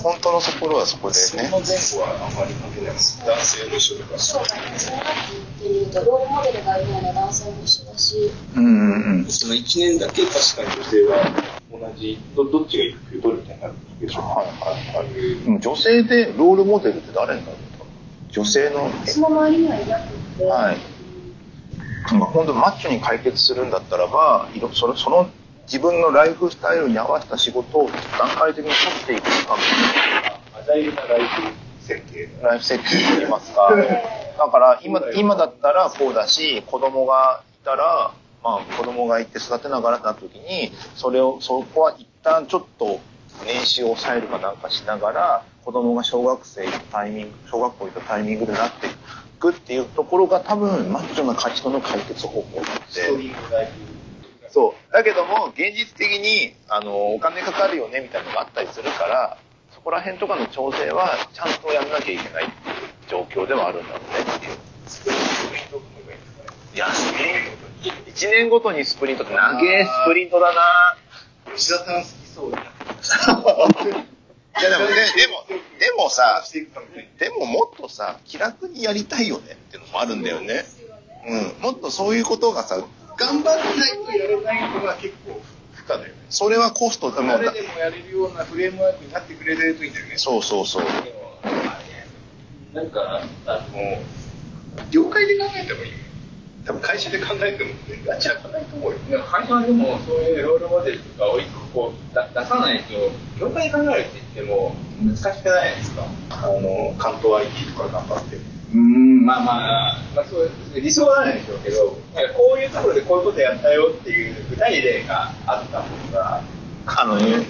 [0.03, 1.23] 本当のところはそこでね。
[1.25, 3.25] その前後はあまり関係ないです。
[3.25, 4.19] 男性も一緒だから。
[4.19, 8.65] 生涯のそうなっていうと、ロールモデルがいるような男性も一緒だし、うん。
[8.65, 9.25] うん。
[9.25, 9.31] うん。
[9.31, 11.25] その1年だけ確かに女性は
[11.73, 14.25] 同じ、どどっちが育休取るみたいになるでしょう。
[14.25, 15.61] はいはいはい。
[15.61, 17.73] 女性でロールモデルって誰になるん。
[17.73, 20.77] だろう女性の、私の周りにはいなくて、はい。
[22.13, 22.21] なん。
[22.21, 23.71] か本当マッチョに解決するん。
[23.71, 25.31] だったらば、いろそのその
[25.67, 27.89] 自分のライフスタイルに合わせた仕事を
[28.19, 29.63] 段階的に取っていくため
[30.61, 33.71] アジャイルなライフ設計に、ライフ設計といいますか。
[34.39, 38.13] だから今、今だったらこうだし、子供がいたら、
[38.43, 43.01] まあ子供がいて育てながらってなった時に、それを、そこは一旦ちょっと
[43.47, 48.91] 年収を抑えるかなんかしながら、子供が小学生行くタイミング、小学校行ったタイミングでなってい
[49.41, 53.23] くっていうところが多分マッチョな人の解決方法なんストで。
[53.23, 53.94] リームライフ。
[54.55, 54.93] そう。
[54.93, 59.37] だけども、現実的に、あの、お金かかるよねみたいなのがあったりするから、
[59.75, 62.77] そこら辺とかの調整はちゃんとやんなきゃいけないっていう
[63.09, 64.53] 状況ではあるんだろうねっていう。
[66.73, 67.35] いや、スプリン
[67.83, 68.11] ト。
[68.13, 70.97] 1年ごとにスプリントって長えスプリントだな
[71.57, 72.65] 吉田さん好きそうだな。
[74.61, 75.45] いやでもね、でも、
[75.81, 76.45] でもさ、
[77.19, 80.65] でももっとさ、気楽にやりたいよねっていうのもあるんだよね。
[81.27, 81.55] うん。
[81.61, 82.77] もっとそういうことがさ、
[83.17, 85.41] 頑張らないとやれないのが結構
[85.73, 86.15] 負荷だよね。
[86.31, 90.15] それはコストでも誰でもやれるようなフレームワークになってくれるといいんだよね。
[90.17, 90.85] そうそうそう。
[92.75, 94.03] なんか、あの、
[94.91, 95.99] 業界で考えてもいいよ。
[96.67, 98.99] 多分会社で考えてもね、ガチ開かないと思うよ。
[99.09, 101.61] でも会社はでもそういうロールモデルとかを一個
[101.93, 102.95] こうだ出さないと、
[103.39, 106.03] 業界で考えるって言っても難しくないですか？
[106.31, 108.54] あの、関東 IT とか頑張って。
[108.75, 109.53] うん、まあま
[109.93, 111.91] あ、まあそう理想はないでしょうけど、
[112.37, 116.43] こういうところでこういうことやったよっていう具体例があったものが、
[116.87, 117.47] あのね、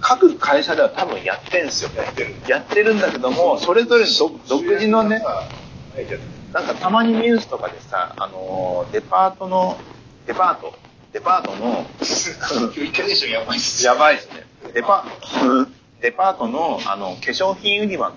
[0.00, 1.90] 各会社では多分やってんすよ。
[1.96, 5.22] やってるやってるんだけども、それぞれ独独自のね、
[6.52, 6.66] なん。
[6.66, 9.78] かたまにニュースとかでさ、あのー、デパートの、
[10.26, 10.74] デパート、
[11.12, 11.86] デパートの、
[13.82, 14.46] やばいっすね。
[14.74, 15.06] デパ、
[16.02, 18.14] デパートの、あの、化粧品売り場の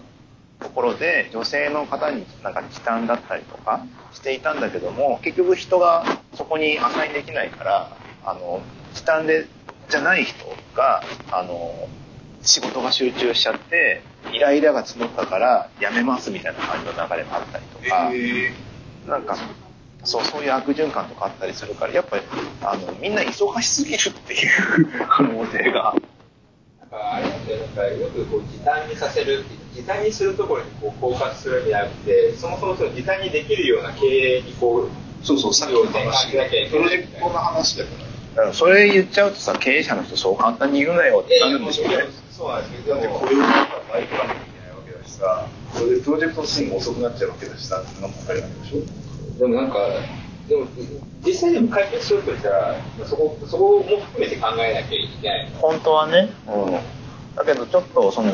[0.60, 6.04] ところで、女性の方になんか時短だったりとかしていたんだけども、結局人が
[6.36, 8.62] そこにアサインできないから、あの、
[8.94, 9.48] 時短で、
[9.90, 10.46] じゃない人
[10.76, 11.74] が、あの、
[12.42, 14.02] 仕事が集中しちゃって、
[14.32, 18.54] イライラが募ったから辞めますみたいな感じの流れがあったりとか、え
[19.10, 19.38] なんか、
[20.04, 22.24] そう、そういう悪循環とかあったりするから、やっぱり、
[22.62, 25.96] あの、みんな忙しすぎるっていう 可能性が。
[26.92, 34.90] あれなんだよ、なんかよくこう時短にさせるって、時短にするところにこうフォーカスするんじゃなくて、そもそもその時短にできるような経営にこう、
[35.26, 36.32] そうそう、さっきの話、
[36.70, 37.90] プロジェクトの話だか
[38.42, 38.54] ら。
[38.54, 42.06] それ言っちゃうとさ、経営者の人そう簡単に言うなよってなるんでしょうね。
[42.32, 49.80] そうなんですけど、だって雇用とかバイトがなきゃいけないわけだしさ、それでプロジェクトの進みも遅くなっちゃうわけだしさ、そんなもんかりなんでしょでもなんか、
[50.48, 50.68] でも
[51.26, 52.76] 実際でも解決しようとしたら、
[53.06, 55.50] そこそこも含めて考えなきゃいけない。
[55.60, 56.30] 本当はね。
[56.48, 56.80] うん。
[57.40, 58.34] だけどちょっとその、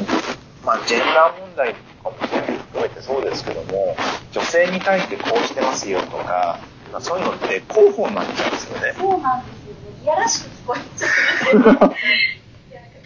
[0.65, 3.95] まあ、ジェンダー問題とかも含めてそうですけども、
[4.31, 6.59] 女性に対してこうしてますよとか、
[6.91, 8.95] まあ、そういうのって広報になっちゃうんですよね。
[8.97, 10.03] そうなんですよね。
[10.03, 11.95] いやらしく聞こえちゃう。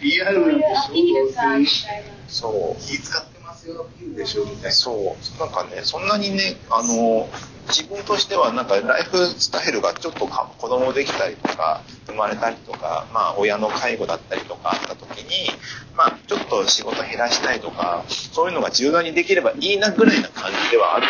[0.00, 1.68] リアルな。
[2.28, 2.80] そう。
[2.80, 3.20] 気使
[4.16, 4.70] でしょみたいな。
[4.72, 5.40] そう。
[5.40, 7.28] なんかね、そんなにね、あの、
[7.68, 15.50] 自分としてはなんかライフスタイルがちょっとか子供できたりとか、生まれたりとか、まあ親の介護だったりとかあった時に、
[15.96, 21.06] まあちょっと仕事減らしたいとか、そういうのが柔軟にできればいいなぐらいな感じではある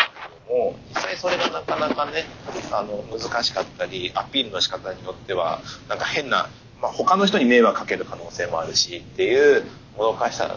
[0.49, 2.27] けども、実際それがなかなかね、
[2.73, 6.49] あの、難しかったり、アピールの仕方によっては、なんか変な、
[6.83, 9.65] まあ他の人に迷惑かける可能性もあるしっていう、
[9.97, 10.57] もどかしさ、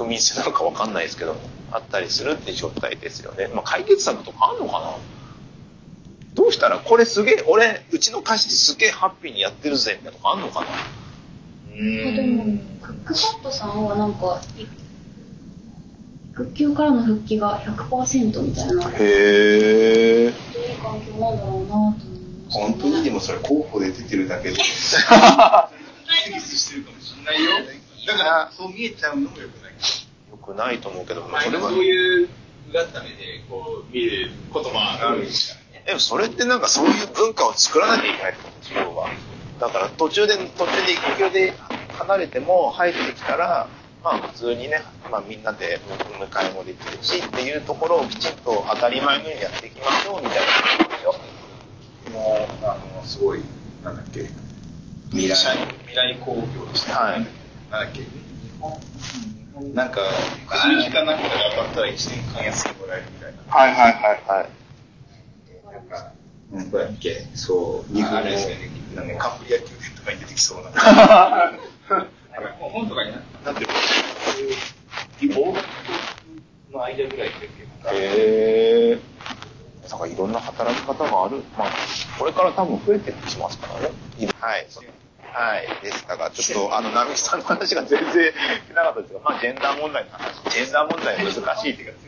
[0.00, 1.40] 国民性なのかわかんないですけども、
[1.70, 3.48] あったりするっていう状態ですよね。
[3.54, 4.96] まあ、解決策とかあんのかな？
[6.32, 10.68] どうしたら、これすげえ、俺、うちの会社ですげえハッピーにやってるぜ、みたいなとかあんのかな？
[11.76, 12.44] でも、
[12.80, 14.62] クックパッドさんはなんか、い
[16.32, 20.28] 育休からの復帰が100%みたいな、へえ。
[20.28, 20.32] いい
[20.82, 21.98] 環境なんだろうなと思い
[22.46, 24.56] ました、本当にでもそれ候補で出てるだけで。
[24.56, 27.50] テニスしてるかもしれないよ。
[28.06, 29.72] だから、そう見えちゃうのも良くない。
[30.30, 31.84] よくないと思うけど、それはそう。
[31.84, 32.28] いう
[32.70, 33.16] うがった目で
[33.48, 35.26] こう見ることもあるね。
[35.86, 39.08] でもそれってなんかそういう文化を作らなきゃいけないってことは。
[39.60, 41.54] だから途中で、途中で育休で
[41.98, 43.68] 離れても入ってきたら、
[44.02, 45.80] まあ普通にね、まあみんなで
[46.18, 50.42] 迎えもできるしっていうところをきちんと当たり前のようにやっていきましょうみたいな
[50.78, 51.14] ことですよ。
[52.12, 53.42] もう、あの、すごい、
[53.84, 54.30] なんだっけ、
[55.10, 55.34] 未来、
[55.86, 56.94] 未来工業でした。
[56.94, 57.39] はい。
[57.70, 58.02] なんだっけ、
[59.74, 60.00] なんか、
[60.48, 63.54] 数字かなんかで当たったら1年間もらえるみたいな。
[63.54, 65.72] はいはいはいはい。
[65.72, 66.12] なんか、
[66.52, 70.70] なんだっけ、そう、日本ですよねなんかカンブリア宮殿とかに出てきそうな。
[70.70, 71.60] なんか
[72.58, 75.28] 本とかにななんていうの、そうい
[77.92, 78.98] へえ。
[79.88, 81.42] だからいろんな働き方がある。
[81.56, 81.70] まあ、
[82.18, 83.90] これから多分増えてきますからね。
[84.40, 84.66] はい。
[85.32, 85.84] はい。
[85.84, 88.32] でしたが、ちょっと、あの、並木さんの話が全然
[88.74, 90.42] なかったですが、まあ、ジェンダー問題の話。
[90.50, 92.00] ジェンダー問題難しいっていうか、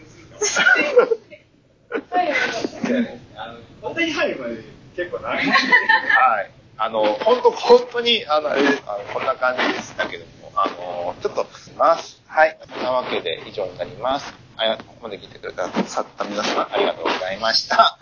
[3.36, 4.64] あの本当に入るまで
[4.96, 5.46] 結構長い。
[5.46, 6.50] はい。
[6.78, 11.46] あの、本当、本当に、あの、あれあのこんな感じでしたけども、あの、ちょっと、
[11.78, 12.22] ます。
[12.26, 12.58] はい。
[12.74, 14.34] そんなわけで以上になります。
[14.56, 17.98] あやここまで聞いてくれたさった皆様ありがとうございました。